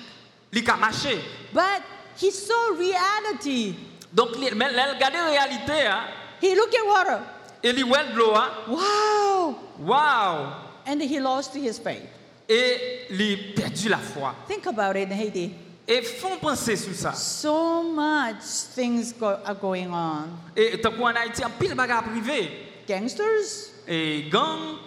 il 0.53 0.69
a 0.69 0.75
marché. 0.75 1.19
But 1.53 1.81
he 2.19 2.31
saw 2.31 2.75
reality. 2.77 3.75
Donc, 4.13 4.29
il- 4.37 4.55
mais 4.55 4.67
il 4.71 4.79
regardé 4.93 5.17
la 5.17 5.29
réalité, 5.29 5.87
hein, 5.87 6.01
He 6.41 6.53
look 6.55 6.69
at 6.75 6.85
water. 6.87 7.19
et 7.63 7.69
il 7.69 7.85
voit 7.85 8.03
de 8.03 8.15
l'eau. 8.17 8.33
hein. 8.35 8.49
Wow. 8.67 9.55
Waouh! 9.79 10.47
And 10.87 10.99
he 11.01 11.19
lost 11.19 11.55
his 11.55 11.79
faith. 11.79 12.03
Et 12.49 13.05
il 13.11 13.21
a 13.21 13.61
perdu 13.61 13.87
la 13.89 13.97
foi. 13.97 14.33
Think 14.47 14.65
about 14.67 14.97
it, 14.97 15.09
Haiti. 15.11 15.51
Et 15.87 16.01
font 16.01 16.37
penser 16.37 16.75
sur 16.75 16.93
ça. 16.93 17.13
So 17.13 17.83
much 17.83 18.43
things 18.75 19.13
go, 19.13 19.25
are 19.43 19.55
going 19.59 19.89
on. 19.91 20.27
Et 20.55 20.79
tant 20.79 20.91
qu'en 20.91 21.07
Haïti, 21.07 21.43
un 21.43 21.49
pile 21.49 21.75
bagarre 21.75 22.03
privé. 22.03 22.49
Gangsters, 22.87 23.71
Et 23.87 24.29
gang, 24.31 24.77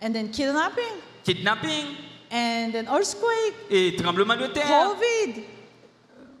and 0.00 0.12
then 0.12 0.30
kidnapping, 0.30 1.00
kidnapping, 1.24 1.86
and 2.30 2.72
then 2.72 2.86
earthquake, 2.88 3.54
et 3.70 3.96
tremblement 3.96 4.36
de 4.36 4.46
terre, 4.48 4.66
COVID, 4.66 5.42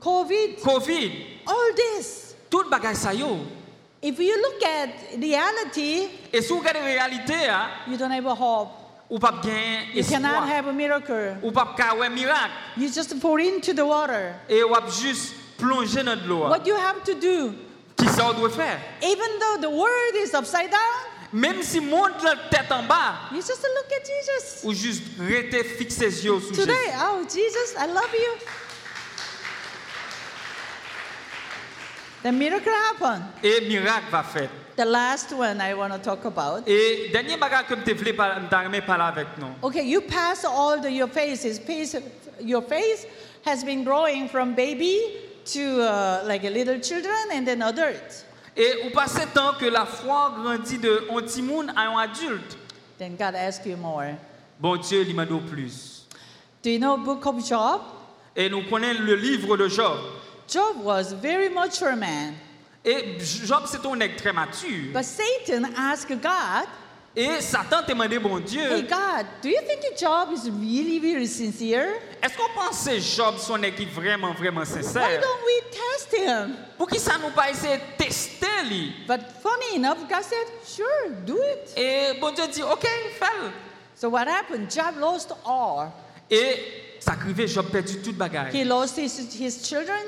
COVID, 0.00 0.56
Covid, 0.62 1.12
all 1.46 1.74
this. 1.74 2.34
tout 2.50 2.68
bagay 2.70 2.94
sa 2.94 3.12
yo. 3.12 3.38
If 4.02 4.18
you 4.18 4.36
look 4.36 4.62
at 4.62 5.18
reality, 5.18 6.08
Et 6.32 6.42
si 6.42 6.48
vous 6.48 6.58
regardez 6.58 6.80
la 6.80 6.86
réalité, 6.86 7.48
hein, 7.48 7.68
you 7.88 7.96
don't 7.96 8.12
have 8.12 8.26
a 8.26 8.34
hope. 8.34 8.83
Ou 9.10 9.18
pas 9.18 9.32
gain 9.42 9.84
You 9.94 10.02
cannot 10.04 10.30
espoir, 10.42 10.48
have 10.48 10.66
a 10.68 10.72
miracle. 10.72 11.36
ou 11.42 11.50
pas 11.52 11.74
ka 11.76 11.94
miracle, 12.10 12.50
You 12.76 12.88
just 12.88 13.18
pour 13.20 13.38
into 13.38 13.72
the 13.72 13.84
water. 13.84 14.34
et 14.48 14.62
ou 14.64 14.74
ap 14.74 14.88
juste 14.90 15.34
plonger 15.58 16.02
dans 16.02 16.16
de 16.16 16.26
l'eau. 16.28 16.48
What 16.48 16.66
you 16.66 16.74
have 16.74 17.02
to 17.04 17.14
do, 17.14 17.54
Qui 17.96 18.06
ça 18.08 18.26
on 18.30 18.34
doit 18.34 18.50
faire? 18.50 18.78
even 19.02 19.38
though 19.38 19.60
the 19.60 19.70
world 19.70 20.14
is 20.16 20.34
upside 20.34 20.70
down, 20.70 21.10
Même 21.32 21.62
si 21.62 21.80
monde 21.80 22.12
la 22.22 22.36
tête 22.48 22.70
en 22.70 22.84
bas, 22.84 23.28
you 23.32 23.38
just 23.40 23.62
look 23.62 23.90
at 23.92 24.04
Jesus. 24.06 24.64
ou 24.64 24.72
juste 24.72 25.02
rester 25.18 25.64
fixer 25.64 26.06
les 26.06 26.24
yeux 26.24 26.38
sur 26.40 26.54
Jésus 26.54 26.60
Today, 26.60 26.94
oh, 27.02 27.22
Jesus, 27.24 27.74
I 27.76 27.86
love 27.88 28.12
you. 28.14 28.30
The 32.24 32.32
miracle 32.32 32.72
happened. 32.72 33.22
Et 33.42 33.68
miracle 33.68 34.10
va 34.10 34.22
faire. 34.22 34.48
The 34.76 34.86
last 34.86 35.30
one 35.32 35.60
I 35.60 35.74
want 35.74 35.92
to 35.92 35.98
talk 35.98 36.24
about. 36.24 36.66
Et 36.66 37.10
dernier 37.12 37.36
bagage 37.36 37.66
que 37.68 37.76
je 37.86 37.94
voulais 37.94 38.14
parler 38.14 39.04
avec 39.04 39.26
nous. 39.38 39.48
Okay, 39.62 39.84
you 39.84 40.00
pass 40.00 40.42
all 40.46 40.80
the, 40.80 40.90
your 40.90 41.06
faces. 41.06 41.58
Face, 41.58 41.94
your 42.40 42.62
face 42.62 43.06
has 43.44 43.62
been 43.62 43.84
growing 43.84 44.26
from 44.26 44.54
baby 44.54 44.98
to 45.52 45.82
uh, 45.82 46.22
like 46.24 46.44
a 46.44 46.50
little 46.50 46.80
children 46.80 47.30
and 47.30 47.46
then 47.46 47.60
adult. 47.60 48.24
Et 48.56 48.82
vous 48.82 48.90
passez 48.90 49.26
tant 49.34 49.52
que 49.58 49.66
la 49.66 49.84
foi 49.84 50.32
grandit 50.40 50.78
de 50.78 51.06
un 51.10 51.20
petit 51.20 51.42
monde 51.42 51.72
à 51.76 51.88
un 51.88 51.98
adulte. 51.98 52.56
Then 52.98 53.16
God 53.16 53.34
asks 53.34 53.66
you 53.66 53.76
more. 53.76 54.16
Bon 54.58 54.76
Dieu, 54.76 55.04
il 55.06 55.14
m'a 55.14 55.26
donné 55.26 55.46
plus. 55.46 56.06
Do 56.62 56.70
you 56.70 56.78
know 56.78 56.96
book 56.96 57.26
of 57.26 57.46
Job? 57.46 57.82
Et 58.34 58.48
nous 58.48 58.62
connaissons 58.62 59.02
le 59.02 59.14
livre 59.14 59.58
de 59.58 59.68
Job. 59.68 59.98
Job 60.48 60.76
was 60.82 61.12
very 61.12 61.48
mature 61.48 61.96
man. 61.96 62.34
Et 62.84 63.18
Job, 63.20 63.62
c'est 63.66 63.84
un 63.86 63.96
nègre 63.96 64.16
très 64.16 64.32
mature. 64.32 64.92
But 64.92 65.04
Satan 65.04 65.64
asked 65.76 66.20
God, 66.20 66.66
Et 67.16 67.40
Satan 67.40 67.80
t'a 67.82 67.94
demandé, 67.94 68.18
bon 68.18 68.38
Hey 68.38 68.44
Dieu, 68.44 68.82
God, 68.88 69.26
do 69.40 69.48
you 69.48 69.60
think 69.60 69.96
Job 69.96 70.30
is 70.32 70.50
really, 70.50 70.98
really 70.98 71.26
sincere? 71.28 71.94
est-ce 72.20 72.36
qu'on 72.36 72.48
pense 72.54 72.84
que 72.84 72.98
Job 72.98 73.36
son 73.38 73.62
est 73.62 73.70
vraiment, 73.84 74.32
vraiment 74.34 74.62
Why 74.62 74.66
sincère? 74.82 75.20
don't 75.20 75.44
we 75.46 75.62
test 75.70 76.12
him? 76.12 76.56
Pour 76.76 76.88
qui 76.88 76.98
ça 76.98 77.12
nous 77.22 77.30
pas 77.30 77.50
essayer 77.50 77.76
de 77.76 77.82
tester 78.04 78.46
lui? 78.68 78.92
But 79.06 79.20
funny 79.40 79.76
enough, 79.76 79.98
God 80.08 80.22
said, 80.24 80.46
Sure, 80.66 81.10
do 81.24 81.36
it. 81.36 81.72
Et 81.78 82.18
bon 82.20 82.32
Dieu 82.34 82.48
dit, 82.48 82.62
ok, 82.62 82.82
fais-le. 83.18 83.50
So 83.94 84.08
what 84.10 84.26
happened? 84.26 84.68
Job 84.70 84.96
lost 85.00 85.32
all. 85.46 85.92
Et 86.28 86.96
ça 86.98 87.12
arrivé, 87.12 87.46
Job 87.46 87.66
perdu 87.70 88.02
toute 88.02 88.16
bagaille. 88.16 88.50
He 88.52 88.64
lost 88.64 88.98
his, 88.98 89.16
his 89.38 89.62
children 89.62 90.02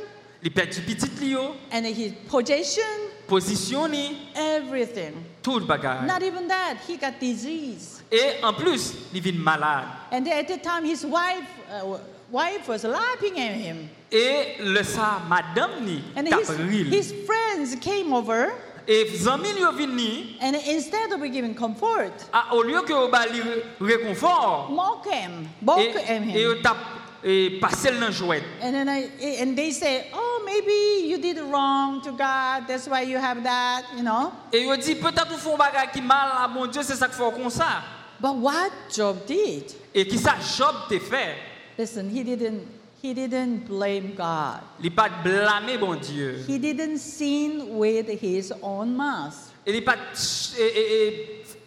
Il 0.47 0.53
perdu 0.53 0.81
petit 0.83 1.11
Lio, 1.21 1.57
and 1.73 1.85
his 1.85 2.13
possession, 2.31 2.85
position 3.27 3.89
ni, 3.91 4.31
everything. 4.37 5.13
toute 5.43 5.67
bagaille. 5.67 6.07
Not 6.07 6.23
even 6.23 6.47
that, 6.47 6.77
he 6.87 6.97
got 6.97 7.19
disease. 7.19 8.01
Et 8.13 8.41
en 8.45 8.53
plus, 8.53 8.95
il 9.13 9.21
vient 9.21 9.43
malade. 9.43 9.89
And 10.13 10.29
at 10.29 10.47
the 10.47 10.59
time, 10.59 10.85
his 10.85 11.05
wife, 11.05 11.49
uh, 11.69 11.99
wife 12.31 12.69
was 12.69 12.85
laughing 12.85 13.41
at 13.41 13.55
him. 13.57 13.91
Et 14.13 14.59
le 14.61 14.85
ça, 14.85 15.21
madame 15.29 15.85
ni, 15.85 16.01
And 16.15 16.29
his, 16.29 16.49
his 16.93 17.13
friends 17.27 17.75
came 17.81 18.13
over, 18.13 18.53
Et 18.87 19.09
zami 19.19 19.53
li 19.53 19.63
yo 19.63 19.73
vin 19.73 19.97
ni, 19.97 20.37
and 20.41 20.55
instead 20.55 21.11
of 21.11 21.21
giving 21.33 21.57
comfort, 21.57 22.13
a, 22.33 22.55
au 22.55 22.63
lieu 22.63 22.81
que 22.83 22.95
yo 22.95 23.09
ba 23.11 23.27
li 23.27 23.41
réconfort, 23.81 24.71
mock 24.71 25.05
him, 25.09 25.49
mock 25.61 25.81
him. 25.81 26.31
et 26.31 26.41
yo 26.41 26.63
tap 26.63 26.77
et 27.25 27.59
passé 27.61 27.91
le 27.91 28.11
jouet. 28.11 28.43
And 28.63 28.73
then 28.73 28.89
I, 28.89 29.09
and 29.43 29.57
they 29.57 29.73
say, 29.73 30.07
oh, 30.13 30.43
maybe 30.45 31.09
you 31.09 31.19
did 31.19 31.39
wrong 31.39 32.01
to 32.03 32.13
God. 32.13 32.67
That's 32.69 32.87
why 32.89 33.03
you 33.03 33.19
have 33.19 33.43
that, 33.43 33.85
you 33.97 34.03
know? 34.03 34.33
Et 34.53 34.63
yo 34.63 34.77
dit 34.77 34.95
peut-être 34.95 35.33
ou 35.35 35.39
font 35.39 35.57
bagay 35.57 35.91
qui 35.93 36.01
mal 36.01 36.31
à 36.39 36.49
bon 36.49 36.67
Dieu, 36.67 36.83
c'est 36.83 36.97
ça 36.97 37.07
qu'il 37.07 37.17
faut 37.17 37.31
comme 37.31 37.51
ça. 37.51 37.83
But 38.21 38.35
what 38.37 38.71
Job 38.95 39.19
did, 39.27 39.65
Et 39.95 40.07
qui 40.07 40.19
ça 40.19 40.37
Job 40.57 40.75
te 40.89 40.99
fait, 40.99 41.37
listen, 41.79 42.09
he 42.09 42.23
didn't, 42.23 42.63
he 43.03 43.13
didn't 43.13 43.67
blame 43.69 44.15
God. 44.17 44.61
il 44.83 44.91
pas 44.91 45.09
blâmer 45.23 45.77
bon 45.79 45.97
Dieu. 45.97 46.45
He 46.49 46.59
didn't 46.59 46.99
sin 46.99 47.77
with 47.77 48.09
his 48.09 48.53
own 48.63 48.97
mouth. 48.97 49.35
Il 49.67 49.83
pas 49.85 49.97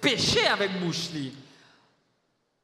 péché 0.01 0.47
avec 0.47 0.79
bouche 0.79 1.09
li. 1.13 1.33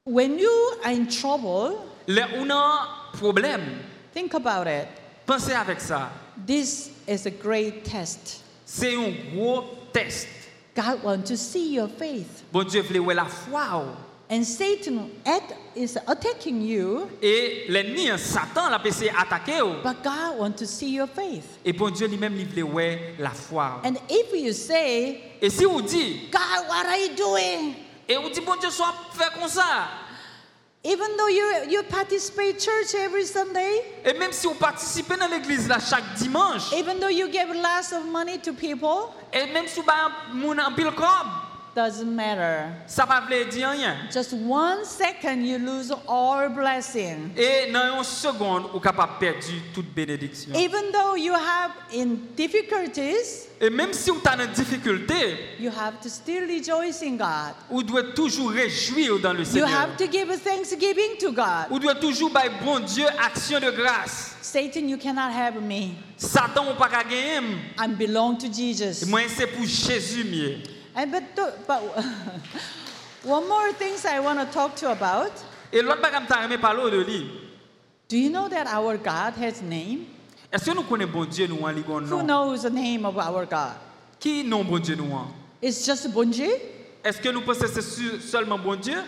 When 0.08 0.38
you 0.38 0.78
are 0.84 0.92
in 0.92 1.08
trouble, 1.08 1.84
Le 2.06 2.22
on 2.38 2.52
a 2.52 3.10
problème. 3.14 3.80
think 4.14 4.36
about 4.36 4.68
it. 4.68 4.88
Pensez 5.26 5.54
avec 5.54 5.80
ça. 5.82 6.12
This 6.46 6.92
is 7.08 7.26
a 7.26 7.32
great 7.32 7.84
test. 7.84 8.44
C'est 8.68 8.94
un 8.96 9.12
gros 9.34 9.64
test. 9.92 10.28
God 10.76 11.02
wants 11.04 11.28
to 11.30 11.36
see 11.36 11.74
your 11.74 11.88
faith. 11.88 12.44
Bon 12.52 12.64
Dieu 12.64 12.84
voir 12.84 13.16
la 13.16 13.26
foi. 13.26 13.96
And 14.30 14.44
Satan 14.46 15.10
at, 15.26 15.42
is 15.76 15.98
attacking 16.08 16.62
you, 16.62 17.10
Et 17.24 17.66
l'ennemi, 17.70 18.08
Satan, 18.20 18.70
l'a 18.70 18.80
essayé 18.86 19.12
d'attaquer. 19.12 19.62
ou. 19.64 19.82
but 19.82 20.04
God 20.04 20.38
wants 20.38 20.60
to 20.60 20.68
see 20.68 20.92
your 20.96 21.08
faith. 21.08 21.58
Et 21.66 21.74
bon 21.74 21.90
Dieu 21.90 22.06
lui-même, 22.08 22.36
voulait 22.36 22.62
voir 22.62 22.98
la 23.18 23.30
foi. 23.32 23.82
And 23.84 23.96
if 24.08 24.32
you 24.36 24.54
say, 24.54 25.20
Et 25.42 25.50
si 25.50 25.66
vous 25.66 25.82
dites, 25.82 26.32
God, 26.32 26.68
what 26.70 26.86
are 26.86 26.96
you 26.98 27.16
doing? 27.16 27.76
Et 28.08 28.18
vous 28.18 28.30
dites, 28.30 28.46
bon 28.46 28.56
Dieu, 28.60 28.70
soit 28.70 28.94
fait 29.14 29.34
comme 29.40 29.50
ça. 29.50 29.88
Even 30.84 31.18
though 31.18 31.28
you, 31.28 31.44
you 31.68 31.84
participate 31.90 32.60
church 32.60 32.94
every 32.94 33.26
Sunday, 33.26 33.82
Et 34.06 34.14
même 34.14 34.32
si 34.32 34.46
vous 34.46 34.54
participez 34.54 35.18
dans 35.18 35.28
l'église 35.28 35.68
là 35.68 35.80
chaque 35.80 36.14
dimanche, 36.14 36.72
even 36.74 37.00
though 37.00 37.10
you 37.10 37.28
give 37.32 37.48
lots 37.52 37.92
of 37.92 38.06
money 38.06 38.38
to 38.38 38.54
people, 38.54 39.12
et 39.34 39.52
même 39.52 39.66
si 39.68 39.82
vous 39.82 39.90
avez 39.90 40.62
en 40.62 40.72
pile 40.74 40.92
cob, 40.96 41.28
Doesn't 41.76 42.16
matter. 42.16 42.72
Ça 42.88 43.06
pa 43.06 43.20
vle 43.20 43.44
di 43.52 43.60
anyen. 43.62 44.08
Just 44.10 44.32
one 44.32 44.86
second 44.86 45.44
you 45.44 45.58
lose 45.60 45.92
all 46.08 46.48
blessing. 46.48 47.34
E 47.36 47.68
nan 47.70 47.98
yon 47.98 48.06
segonde 48.08 48.70
ou 48.72 48.80
kapap 48.80 49.18
perdi 49.20 49.60
tout 49.74 49.84
benediksyon. 49.94 50.56
Even 50.56 50.90
though 50.94 51.16
you 51.16 51.34
have 51.34 51.74
in 51.92 52.16
difficulties, 52.38 53.50
E 53.60 53.68
menm 53.70 53.92
si 53.92 54.10
ou 54.10 54.22
tan 54.24 54.38
nan 54.40 54.54
dificulte, 54.56 55.60
you 55.60 55.70
have 55.70 56.00
to 56.00 56.10
still 56.10 56.48
rejoice 56.48 57.02
in 57.02 57.18
God. 57.18 57.54
ou 57.70 57.84
dwe 57.84 58.14
toujou 58.16 58.48
rejouir 58.56 59.20
dan 59.20 59.36
le 59.36 59.44
Seigneur. 59.44 59.68
You 59.68 59.76
have 59.76 59.98
to 59.98 60.08
give 60.08 60.32
thanksgiving 60.40 61.18
to 61.20 61.34
God. 61.34 61.68
Ou 61.72 61.80
dwe 61.80 61.94
toujou 62.00 62.30
bay 62.32 62.48
bon 62.64 62.80
Dieu, 62.88 63.08
aksyon 63.20 63.60
de 63.60 63.72
grâs. 63.76 64.32
Satan, 64.42 64.88
you 64.88 64.98
cannot 64.98 65.34
have 65.34 65.62
me. 65.62 65.98
Satan 66.16 66.70
ou 66.72 66.76
pa 66.80 66.88
ka 66.88 67.04
genyem. 67.04 67.60
I 67.78 67.88
belong 67.88 68.38
to 68.38 68.48
Jesus. 68.48 69.04
Mwen 69.12 69.28
se 69.28 69.44
pou 69.46 69.68
Jésus 69.68 70.24
miye. 70.24 70.75
And 70.96 71.12
but, 71.12 71.36
the- 71.36 71.54
but 71.68 71.82
one 73.24 73.48
more 73.48 73.74
things 73.74 74.06
I 74.06 74.20
want 74.20 74.40
to 74.40 74.46
talk 74.46 74.76
to 74.78 74.86
you 74.86 74.92
about. 74.92 75.32
Et 75.74 75.82
l'autre 75.82 76.02
bagage 76.02 76.28
que 76.28 76.52
je 76.54 76.58
parler 76.58 76.92
de 76.92 77.04
lui. 77.04 77.32
Do 78.08 78.18
you 78.18 78.30
know 78.30 78.48
that 78.48 78.68
our 78.68 78.98
God 78.98 79.34
has 79.34 79.62
name? 79.62 80.06
Est-ce 80.54 80.66
que 80.70 80.76
nous 80.76 80.84
connaissons 80.84 81.12
bon 81.12 81.26
Dieu 81.26 81.48
nous 81.48 81.60
en 81.64 81.72
ligon 81.74 82.04
Who 82.08 82.22
knows 82.24 82.62
the 82.64 82.70
name 82.70 83.06
of 83.06 83.18
our 83.18 83.46
God? 83.46 83.74
Qui 84.20 84.44
non 84.44 84.64
bon 84.64 84.80
Dieu 84.80 84.96
nous? 84.96 85.10
It's 85.62 85.86
just 85.86 86.08
Bunji? 86.14 86.50
Est-ce 87.04 87.20
que 87.20 87.30
nous 87.30 87.42
pensons 87.42 87.62
que 87.68 87.82
c'est 87.82 88.20
seulement 88.22 88.58
bon 88.58 88.76
Dieu? 88.80 89.02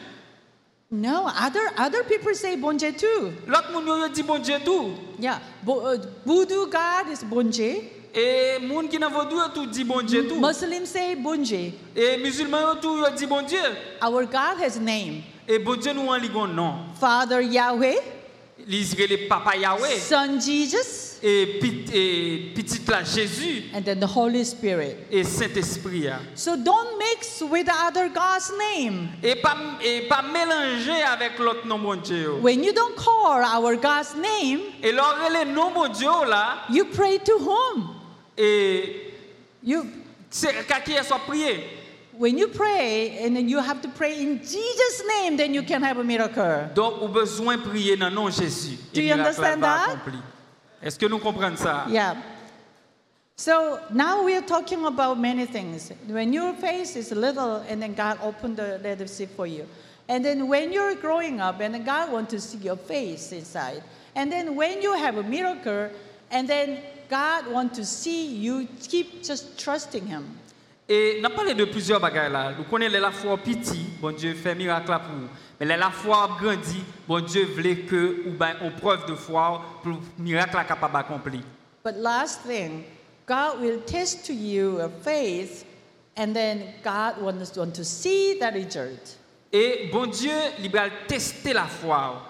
No, 0.89 1.26
other 1.28 1.69
other 1.78 2.04
people 2.04 2.34
say 2.34 2.56
Bunji 2.58 2.91
too. 2.97 3.32
L'autre 3.45 3.71
monde 3.71 4.12
dit 4.13 4.23
bon 4.23 4.39
Dieu 4.41 4.56
tout. 4.65 4.91
Yeah, 5.19 5.39
Bo- 5.63 5.86
uh, 5.93 5.97
Voodoo 6.26 6.65
God 6.69 7.10
is 7.12 7.23
Bunji. 7.23 7.91
Et 8.19 8.58
moun 8.65 8.88
qui 8.89 8.97
nan 8.97 9.12
vaudou 9.13 9.38
yo 9.38 9.47
tout 9.53 9.67
dit 9.67 9.84
bon 9.84 10.01
Dieu 10.01 10.27
tout. 10.27 10.39
Muslims 10.39 10.88
say 10.88 11.15
Bunji. 11.15 11.73
Et 11.95 12.17
musulmans 12.17 12.62
yo 12.62 12.75
tout 12.82 12.97
yo 12.97 13.06
dit 13.15 13.27
bon 13.27 13.43
Dieu. 13.43 13.62
Our 14.01 14.25
God 14.25 14.58
has 14.60 14.80
name. 14.80 15.21
Et 15.47 15.60
bon 15.60 15.75
Dieu 15.75 15.93
nous 15.93 16.08
en 16.08 16.15
ligon 16.15 16.47
non. 16.47 16.73
Father 16.99 17.43
Yahweh, 17.43 17.97
L'Israël 18.65 19.27
papa 19.30 19.56
Yahweh. 19.56 19.99
Son 19.99 20.39
Jesus, 20.39 21.19
Et 21.21 21.60
et 21.93 22.53
petit 22.56 22.82
là 22.88 23.03
Jésus 23.03 23.65
and 23.75 23.84
then 23.84 23.99
the 23.99 24.08
Holy 24.08 24.43
Spirit. 24.43 24.95
et 25.12 25.23
Saint-Esprit. 25.23 26.08
a. 26.08 26.19
So 26.34 26.56
don't 26.58 26.97
mix 26.97 27.41
with 27.43 27.67
other 27.69 28.10
God's 28.10 28.51
name. 28.58 29.10
Et 29.23 29.36
pas 29.36 29.56
et 29.84 30.08
pas 30.08 30.23
mélanger 30.23 31.03
avec 31.03 31.38
l'autre 31.38 31.67
nom 31.67 31.77
bon 31.77 31.95
Dieu. 31.97 32.23
yo. 32.23 32.38
When 32.41 32.63
you 32.63 32.73
don't 32.73 32.95
call 32.95 33.43
our 33.43 33.75
God's 33.75 34.15
name, 34.15 34.62
Et 34.82 34.91
leur 34.91 35.15
les 35.32 35.45
nom 35.51 35.69
bon 35.71 35.88
Dieu 35.88 36.10
là 36.27 36.63
you 36.71 36.86
pray 36.86 37.19
to 37.19 37.34
whom? 37.38 37.93
You 38.38 39.86
c'est 40.30 40.65
qu'à 40.67 40.80
qui 40.82 40.93
elle 40.93 41.06
when 42.17 42.38
you 42.38 42.47
pray 42.47 43.23
and 43.23 43.36
then 43.36 43.47
you 43.47 43.60
have 43.60 43.82
to 43.82 43.88
pray 43.89 44.19
in 44.19 44.39
Jesus' 44.39 45.04
name, 45.08 45.38
then 45.38 45.54
you 45.54 45.63
can 45.63 45.82
have 45.84 45.97
a 45.97 46.04
miracle. 46.04 46.69
Donc, 46.73 47.02
on 47.02 47.10
a 47.10 47.13
besoin 47.13 47.58
prier 47.58 47.95
dans 47.95 48.12
nom 48.12 48.30
Jésus. 48.30 48.78
Do 48.93 49.02
you 49.02 49.13
understand 49.13 49.63
that? 49.63 49.97
Est-ce 50.82 50.97
que 50.97 51.08
nous 51.08 51.19
comprenons 51.19 51.58
ça? 51.58 51.86
Yeah. 51.89 52.15
So 53.36 53.80
now 53.93 54.23
we 54.23 54.36
are 54.36 54.41
talking 54.41 54.84
about 54.86 55.19
many 55.19 55.45
things. 55.45 55.91
When 56.08 56.34
your 56.34 56.54
face 56.54 56.95
is 56.95 57.12
little 57.12 57.58
and 57.69 57.82
then 57.82 57.93
God 57.93 58.17
opened 58.23 58.58
the 58.58 58.80
Red 58.84 59.08
Sea 59.08 59.28
for 59.28 59.45
you. 59.45 59.67
And 60.10 60.26
then 60.26 60.47
when 60.47 60.71
you're 60.71 60.95
growing 60.95 61.39
up, 61.39 61.60
and 61.60 61.86
God 61.86 62.12
wants 62.12 62.32
to 62.32 62.39
see 62.39 62.58
your 62.60 62.78
face 62.78 63.32
inside. 63.34 63.84
And 64.15 64.32
then 64.32 64.56
when 64.56 64.82
you 64.82 64.93
have 64.93 65.17
a 65.17 65.23
miracle, 65.23 65.89
and 66.32 66.47
then 66.47 66.80
God 67.10 67.52
wants 67.54 67.78
to 67.78 67.86
see 67.86 68.28
you 68.36 68.67
keep 68.89 69.24
just 69.24 69.58
trusting 69.58 70.06
Him. 70.08 70.24
Et 70.89 71.20
n'a 71.22 71.30
parlé 71.30 71.54
de 71.54 71.65
plusieurs 71.65 72.00
bagages 72.00 72.32
là. 72.32 72.54
Nous 72.58 72.63
connaissons 72.63 73.00
la 73.02 73.12
foi 73.12 73.38
petit, 73.38 73.88
bon 74.00 74.15
Dieu 74.15 74.34
fait 74.34 74.56
miracle 74.56 74.89
là 74.89 75.00
pour 75.00 75.13
nous. 75.13 75.28
Mais 75.60 75.65
la 75.65 75.89
foi 75.89 76.30
grandit, 76.39 76.84
bon 77.08 77.20
Dieu 77.26 77.46
voulait 77.46 77.80
que 77.80 78.24
ou 78.26 78.32
ben 78.32 78.56
on 78.62 78.72
preuve 78.72 79.06
de 79.06 79.15
foi 79.15 79.62
pour 79.84 79.91
le 79.91 79.98
miracle 80.17 80.56
là 80.56 80.63
capable 80.63 80.93
d'accomplir. 80.93 81.41
But 81.84 81.96
last 81.98 82.41
thing, 82.43 82.86
God 83.28 83.60
will 83.62 83.82
test 83.82 84.26
to 84.28 84.34
you 84.34 84.80
a 84.80 84.88
faith, 84.88 85.65
and 86.15 86.34
then 86.34 86.63
God 86.84 87.22
wants 87.22 87.58
want 87.58 87.74
to 87.76 87.84
see 87.84 88.39
the 88.39 88.52
result. 88.54 89.17
Et 89.52 89.89
bon 89.91 90.06
Dieu, 90.06 90.32
il 90.60 90.70
va 90.72 90.89
tester 91.08 91.54
la 91.54 91.65
foi. 91.65 92.22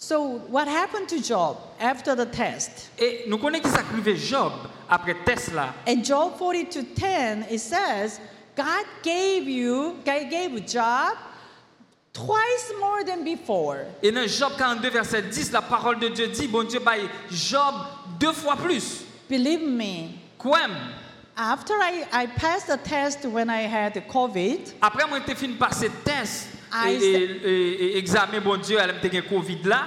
So 0.00 0.38
what 0.48 0.68
happened 0.68 1.08
to 1.08 1.20
Job 1.20 1.56
after 1.80 2.14
the 2.14 2.24
test? 2.24 2.90
Et 3.00 3.24
nous 3.26 3.36
connaissons 3.36 3.68
qui 3.94 4.04
s'est 4.04 4.16
Job 4.16 4.52
après 4.88 5.16
test 5.24 5.52
là. 5.52 5.74
In 5.88 6.04
Job 6.04 6.38
42 6.38 6.82
10, 6.94 7.50
it 7.50 7.58
says, 7.58 8.20
God 8.54 8.86
gave 9.02 9.48
you, 9.48 9.96
God 10.04 10.30
gave 10.30 10.64
Job 10.64 11.16
twice 12.12 12.72
more 12.78 13.02
than 13.02 13.24
before. 13.24 13.86
Et 14.00 14.12
dans 14.12 14.28
Job 14.28 14.52
42, 14.56 14.88
verset 14.88 15.22
10, 15.22 15.50
la 15.50 15.62
parole 15.62 15.98
de 15.98 16.08
Dieu 16.10 16.28
dit, 16.28 16.46
bon 16.46 16.62
Dieu, 16.62 16.78
bah, 16.78 16.92
Job 17.28 17.74
deux 18.20 18.32
fois 18.32 18.54
plus. 18.54 19.02
Believe 19.28 19.66
me, 19.66 20.10
Quoi? 20.38 20.60
after 21.36 21.74
I, 21.74 22.06
I 22.12 22.26
passed 22.26 22.68
the 22.68 22.76
test 22.76 23.24
when 23.24 23.50
I 23.50 23.62
had 23.62 23.94
COVID, 24.08 24.74
Après, 24.80 25.08
moi, 25.08 25.18
j'ai 25.26 25.34
fini 25.34 25.54
passer 25.54 25.90
test 26.04 26.46
I 26.72 27.96
examen, 27.96 28.40
bon 28.40 28.56
Dieu, 28.60 28.78
elle 28.80 28.94
me 28.94 29.22
Covid 29.28 29.62
là. 29.64 29.86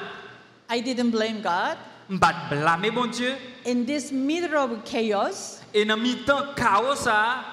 I 0.69 0.81
didn't 0.81 1.11
blame 1.11 1.41
God. 1.41 1.77
Je 2.09 2.17
pas 2.17 2.33
blâmer, 2.49 2.91
bon 2.91 3.07
Dieu. 3.07 3.33
In 3.65 3.85
this 3.85 4.11
middle 4.11 4.55
of 4.57 4.83
chaos, 4.85 5.61
Et 5.73 5.85
dans 5.85 5.95
le 5.95 6.25
temps 6.25 6.53
chaos, 6.55 6.95
ça, 6.95 7.43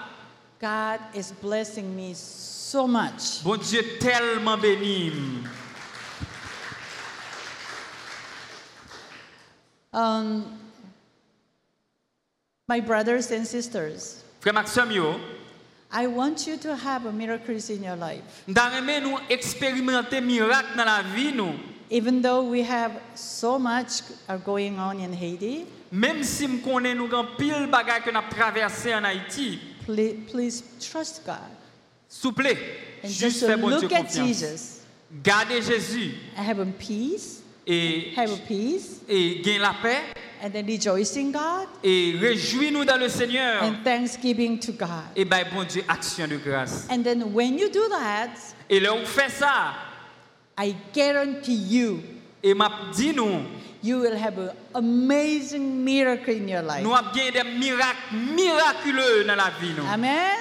God 0.61 1.01
is 1.15 1.33
blessing 1.41 1.95
me 1.95 2.15
so 2.15 2.87
much. 2.87 3.43
bon 3.45 3.57
Dieu 3.57 3.83
tellement 4.01 4.57
béni. 4.59 5.13
Um, 9.93 10.45
my 12.69 12.81
brothers 12.81 13.31
and 13.31 13.47
sisters, 13.47 14.23
Frère 14.41 14.55
Maxime, 14.55 14.91
I 15.91 16.07
want 16.07 16.47
you 16.47 16.57
to 16.59 16.77
have 16.77 17.13
miracles 17.15 17.71
in 17.71 17.83
your 17.83 17.97
life. 17.97 18.45
Even 21.91 22.21
though 22.21 22.43
we 22.43 22.63
have 22.63 23.01
so 23.15 23.59
much 23.59 24.03
going 24.45 24.79
on 24.79 25.01
in 25.01 25.13
Haiti. 25.13 25.67
Please, 29.87 30.17
please 30.31 30.63
trust 30.81 31.25
God. 31.25 31.49
Souple, 32.09 32.57
juste 33.05 33.47
fè 33.47 33.57
bon 33.57 33.79
Dieu 33.79 33.89
Jésus. 33.89 34.81
I 36.37 36.43
have 36.43 36.65
peace 36.79 37.38
et, 37.69 38.13
have 38.17 38.31
peace, 38.47 39.03
et 39.09 39.41
gagne 39.45 39.61
la 39.61 39.75
paix 39.83 40.01
and 40.43 40.51
then 40.53 40.67
rejoice 40.67 41.17
in 41.17 41.31
God 41.31 41.67
et 41.85 42.15
réjouis-nous 42.19 42.85
dans 42.85 42.97
le 42.97 43.09
Seigneur. 43.09 43.63
and 43.63 43.85
thanksgiving 43.85 44.59
to 44.59 44.73
God. 44.73 45.05
Et 45.15 45.25
ben 45.25 45.45
bon 45.53 45.65
Dieu, 45.65 45.83
action 45.89 46.27
de 46.27 46.37
grâce. 46.39 46.87
And 46.91 47.03
then 47.05 47.33
when 47.35 47.59
you 47.59 47.69
do 47.69 47.89
that, 47.91 48.31
Et 48.71 48.81
là, 48.81 48.95
on 48.95 49.05
fait 49.05 49.31
ça. 49.31 49.75
I 50.57 50.75
guarantee 50.93 51.55
you, 51.55 52.01
Et 52.43 52.55
m'a 52.55 52.71
dit 52.95 53.13
nous, 53.13 53.43
you 53.83 53.99
will 54.01 54.17
have 54.17 54.39
an 54.39 54.51
amazing 54.75 55.85
miracle 55.85 56.31
in 56.31 56.49
your 56.49 56.63
life. 56.63 56.83
nous 56.83 56.95
avons 56.95 57.11
des 57.13 57.45
miracles 57.59 58.15
miraculeux 58.35 59.25
dans 59.25 59.37
la 59.37 59.51
vie. 59.61 59.73
Nous. 59.77 59.85
Amen. 59.93 60.37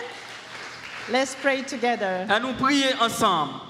Let's 1.12 1.36
pray 1.42 1.64
together. 1.64 2.26
À 2.30 2.40
nous 2.40 2.54
prier 2.54 2.94
ensemble. 3.02 3.67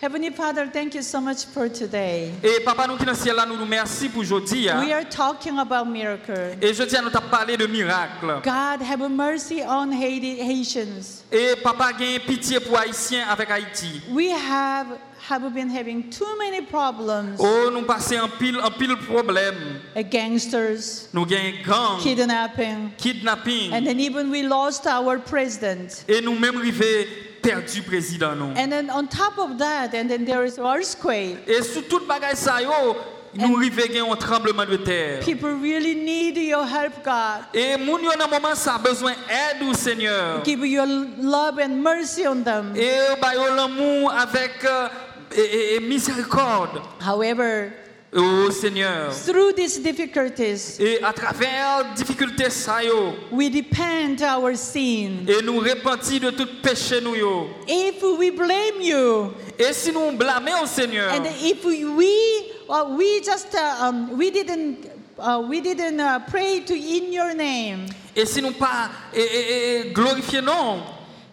Heavenly 0.00 0.30
Father, 0.30 0.68
thank 0.68 0.94
you 0.94 1.02
so 1.02 1.20
much 1.20 1.44
for 1.46 1.68
today. 1.68 2.30
Et 2.44 2.60
papa, 2.64 2.86
nous 2.86 2.96
qui 2.96 3.04
dans 3.04 3.10
le 3.10 3.18
ciel 3.18 3.34
là, 3.34 3.44
nous 3.44 3.56
nous 3.56 3.66
merci 3.66 4.08
pour 4.08 4.20
aujourd'hui. 4.20 4.68
We 4.68 4.92
are 4.92 5.02
talking 5.04 5.58
about 5.58 5.86
miracle. 5.86 6.56
Et 6.62 6.72
je 6.72 6.84
tiens 6.84 7.00
à 7.00 7.02
nous 7.02 7.10
t'a 7.10 7.20
parlé 7.20 7.56
de 7.56 7.66
miracles. 7.66 8.40
God, 8.44 8.80
have 8.80 9.10
mercy 9.10 9.60
on 9.66 9.90
Haiti, 9.90 10.38
Haitians. 10.38 11.24
Et 11.32 11.56
papa, 11.64 11.92
gagne 11.98 12.20
pitié 12.20 12.60
pour 12.60 12.78
Haïtiens 12.78 13.26
avec 13.28 13.50
Haïti. 13.50 14.00
We 14.12 14.30
have, 14.30 14.86
have 15.28 15.52
been 15.52 15.68
having 15.68 16.08
too 16.10 16.36
many 16.38 16.64
problems. 16.64 17.34
Oh, 17.40 17.68
nous 17.72 17.82
passons 17.82 18.20
en 18.20 18.28
pile, 18.28 18.60
en 18.60 18.70
pile 18.70 18.96
problème. 18.98 19.80
Uh, 19.96 20.02
gangsters, 20.04 21.08
Nous 21.12 21.26
gagnons 21.26 21.58
gang, 21.66 21.98
kidnapping, 22.00 22.90
kidnapping. 22.96 23.72
and 23.72 23.84
then 23.84 23.98
even 23.98 24.30
we 24.30 24.44
lost 24.44 24.86
our 24.86 25.18
president. 25.18 26.04
Et 26.06 26.20
nous 26.20 26.38
même 26.38 26.56
arrivés 26.56 27.27
perdu 27.42 27.82
président 27.82 28.34
nous. 28.34 28.54
And 28.56 28.70
then 28.70 28.90
on 28.90 29.06
top 29.06 29.38
of 29.38 29.58
that, 29.58 29.94
and 29.94 30.08
then 30.08 30.24
there 30.24 30.44
is 30.44 30.58
earthquake. 30.58 31.38
Et 31.46 31.62
sous 31.62 31.82
toute 31.82 32.06
bagaille 32.06 32.36
ça 32.36 32.60
yo, 32.62 32.96
nous 33.34 33.56
un 34.10 34.16
tremblement 34.16 34.64
de 34.64 34.76
terre. 34.76 35.20
People 35.20 35.54
really 35.60 35.94
need 35.94 36.36
your 36.38 36.64
help, 36.66 37.04
God. 37.04 37.44
Et 37.54 37.76
moun 37.76 38.02
yo 38.02 38.10
dans 38.18 38.28
moment 38.28 38.54
ça 38.54 38.74
a 38.74 38.78
besoin 38.78 39.12
d'aide 39.12 39.68
au 39.68 39.74
Seigneur. 39.74 40.42
Give 40.44 40.64
your 40.66 40.86
love 41.20 41.58
and 41.58 41.82
mercy 41.82 42.26
on 42.26 42.42
them. 42.42 42.74
Et 42.76 43.20
ba 43.20 43.34
yo 43.34 43.54
l'amour 43.54 44.12
avec 44.12 44.64
euh, 44.64 44.88
et, 45.36 45.40
et- 45.40 45.74
et 45.76 45.80
miséricorde 45.80 46.80
However, 47.06 47.70
au 48.14 48.50
Seigneur. 48.50 49.12
through 49.12 49.52
these 49.54 49.78
difficulties, 49.82 50.78
Et 50.80 50.98
à 51.02 51.12
travers 51.12 51.92
difficultés 51.94 52.50
ça 52.50 52.82
yo, 52.82 53.14
we 53.30 53.48
repent 53.54 54.22
our 54.22 54.56
sin. 54.56 55.26
et 55.28 55.42
nous 55.42 55.58
repentir 55.58 56.20
de 56.20 56.30
tout 56.30 56.48
péché 56.62 57.00
nous 57.02 57.14
yo. 57.14 57.48
If 57.66 58.02
we 58.02 58.30
blame 58.30 58.80
you, 58.80 59.32
Et 59.58 59.72
si 59.72 59.92
nous 59.92 60.12
blâmons 60.12 60.62
au 60.62 60.66
Seigneur, 60.66 61.12
and 61.12 61.26
if 61.42 61.64
we 61.64 61.84
we, 61.84 62.08
uh, 62.68 62.84
we 62.96 63.20
just 63.22 63.54
uh, 63.54 63.86
um, 63.88 64.16
we 64.16 64.30
didn't 64.30 64.86
uh, 65.18 65.42
we 65.48 65.60
didn't 65.60 66.00
uh, 66.00 66.20
pray 66.30 66.60
to 66.60 66.74
in 66.74 67.12
your 67.12 67.34
name, 67.34 67.86
et 68.16 68.24
si 68.24 68.40
nous 68.40 68.52
pas 68.52 68.88
et, 69.12 69.20
et, 69.20 69.80
et 69.88 69.92
glorifier 69.92 70.40
non, 70.40 70.80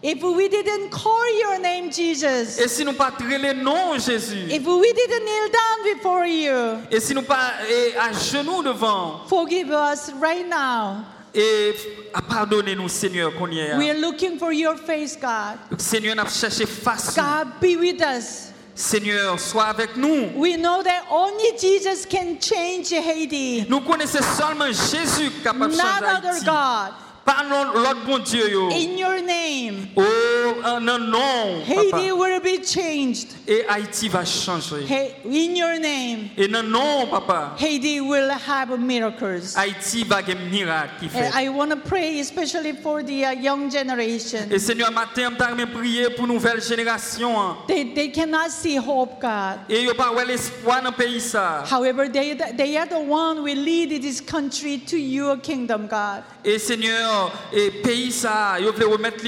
if 0.02 0.22
we 0.22 0.48
didn't 0.48 0.90
call 0.90 1.38
your 1.40 1.58
name 1.60 1.90
Jesus, 1.90 2.58
et 2.60 2.68
si 2.68 2.84
nous 2.84 2.92
pas 2.92 3.10
trailer 3.10 3.54
non 3.54 3.98
Jésus, 3.98 4.48
if 4.50 4.64
we 4.66 4.92
didn't 4.92 5.24
kneel 5.24 5.48
down 5.50 5.94
before 5.96 6.26
you, 6.26 6.78
et 6.90 7.00
si 7.00 7.14
nous 7.14 7.22
pas 7.22 7.52
à 8.00 8.12
genoux 8.12 8.62
devant, 8.62 9.26
forgive 9.26 9.70
us 9.70 10.12
right 10.20 10.48
now. 10.48 11.04
et 11.34 11.74
à 12.14 12.22
pardonner 12.22 12.74
nous 12.74 12.88
Seigneur 12.88 13.34
qu'on 13.34 13.50
y 13.50 13.58
est. 13.58 13.76
We 13.76 13.90
are 13.90 13.98
looking 13.98 14.38
for 14.38 14.52
your 14.52 14.76
face, 14.76 15.16
God. 15.16 15.58
Seigneur, 15.78 16.16
n'a 16.16 16.24
cherché 16.24 16.66
face. 16.66 17.14
God, 17.14 17.60
be 17.60 17.76
with 17.76 18.00
us. 18.00 18.52
Seigneur, 18.74 19.38
sois 19.40 19.64
avec 19.68 19.96
nous. 19.96 20.32
We 20.36 20.56
know 20.56 20.82
that 20.82 21.04
only 21.10 21.56
Jesus 21.58 22.04
can 22.04 22.38
change 22.38 22.92
Haiti, 22.92 23.64
Nous 23.68 23.80
connaissons 23.80 24.22
seulement 24.38 24.66
Jésus 24.66 25.30
capable 25.42 25.72
de 25.72 25.78
changer 25.78 26.04
Haïti. 26.04 26.44
God. 26.44 26.92
Pas 27.26 27.42
non- 27.48 27.72
l'autre 27.74 28.04
bon 28.06 28.18
Dieu. 28.20 28.48
Yo. 28.48 28.68
In 28.70 28.96
your 28.96 29.20
name, 29.20 29.88
Oh, 29.96 30.02
uh, 30.02 30.68
en 30.76 30.88
un 30.88 30.98
nom, 31.10 31.60
Haiti 31.66 32.12
will 32.12 32.38
be 32.40 32.62
changed. 32.64 33.34
Et 33.48 33.64
Haïti 33.68 34.08
va 34.08 34.24
changer. 34.24 34.86
Hey, 34.86 35.16
in 35.24 35.56
your 35.56 35.78
name, 35.80 36.30
eh, 36.36 36.44
Et 36.44 36.48
non, 36.48 36.62
non, 36.62 37.06
papa. 37.10 37.56
Haiti 37.58 38.00
will 38.00 38.30
have 38.30 38.78
miracles. 38.78 39.56
Haïti 39.56 40.04
va 40.04 40.18
un 40.18 40.50
miracle 40.50 41.00
qui 41.00 41.08
fait. 41.08 41.30
I 41.34 41.48
want 41.48 41.70
to 41.70 41.76
pray 41.76 42.20
especially 42.20 42.72
for 42.74 43.02
the 43.02 43.24
uh, 43.24 43.32
young 43.32 43.70
generation. 43.70 44.38
Et 44.50 44.60
Seigneur, 44.60 44.92
matin, 44.92 45.30
je 45.36 45.54
t'ai 45.56 45.66
prier 45.66 46.10
pour 46.10 46.28
nouvelle 46.28 46.62
génération. 46.62 47.56
They, 47.66 47.92
they 47.92 48.12
cannot 48.12 48.50
see 48.50 48.76
hope, 48.78 49.20
God. 49.20 49.60
Eh, 49.68 49.78
Et 49.80 49.82
n'y 49.82 49.90
a 49.90 49.94
pas 49.94 50.12
l'espoir 50.24 50.80
dans 50.82 50.92
pays. 50.92 51.20
Ça. 51.20 51.64
However, 51.70 52.08
they, 52.08 52.36
they 52.56 52.76
are 52.76 52.86
the 52.86 53.00
one 53.00 53.42
will 53.42 53.58
lead 53.58 54.00
this 54.00 54.20
country 54.20 54.78
to 54.78 54.96
your 54.96 55.36
kingdom, 55.38 55.88
God. 55.88 56.22
Et 56.44 56.58
Seigneur, 56.58 57.15
et 57.52 57.70
pays 57.70 58.10
ça, 58.12 58.56
remettre. 58.58 59.24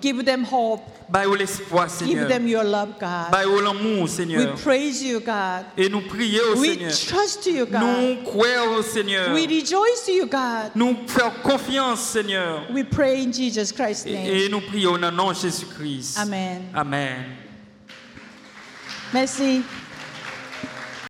Give 0.00 0.24
them 0.24 0.44
hope. 0.44 0.82
Bah, 1.08 1.22
l'espoir, 1.38 1.86
Give 1.86 2.08
Seigneur. 2.08 2.28
them 2.28 2.48
your 2.48 2.64
love, 2.64 2.94
God. 2.98 3.30
Bah, 3.30 3.44
l'amour, 3.44 4.02
We 4.02 4.10
Seigneur. 4.10 4.54
praise 4.56 5.00
you, 5.02 5.20
God. 5.20 5.64
Et 5.78 5.88
nous 5.88 6.00
prions 6.00 6.56
We 6.56 6.70
Seigneur. 6.70 6.90
trust 6.90 7.46
you, 7.46 7.64
God. 7.64 7.80
Nous 7.80 8.22
croyons 8.24 8.82
Seigneur. 8.82 9.32
We 9.32 9.46
rejoice 9.46 10.08
you, 10.08 10.26
God. 10.26 10.72
Nous 10.74 10.96
faisons 11.06 11.30
confiance, 11.44 12.00
Seigneur. 12.00 12.62
We 12.72 12.82
pray 12.82 13.22
in 13.22 13.32
Jesus 13.32 13.70
Christ's 13.70 14.06
name. 14.06 14.26
Et, 14.26 14.46
et 14.46 14.48
nous 14.48 14.60
prions 14.60 14.92
au 14.94 14.98
nom 14.98 15.28
de 15.30 15.34
Jésus-Christ. 15.34 16.18
Amen. 16.18 16.62
Amen. 16.74 17.24
Merci. 19.12 19.62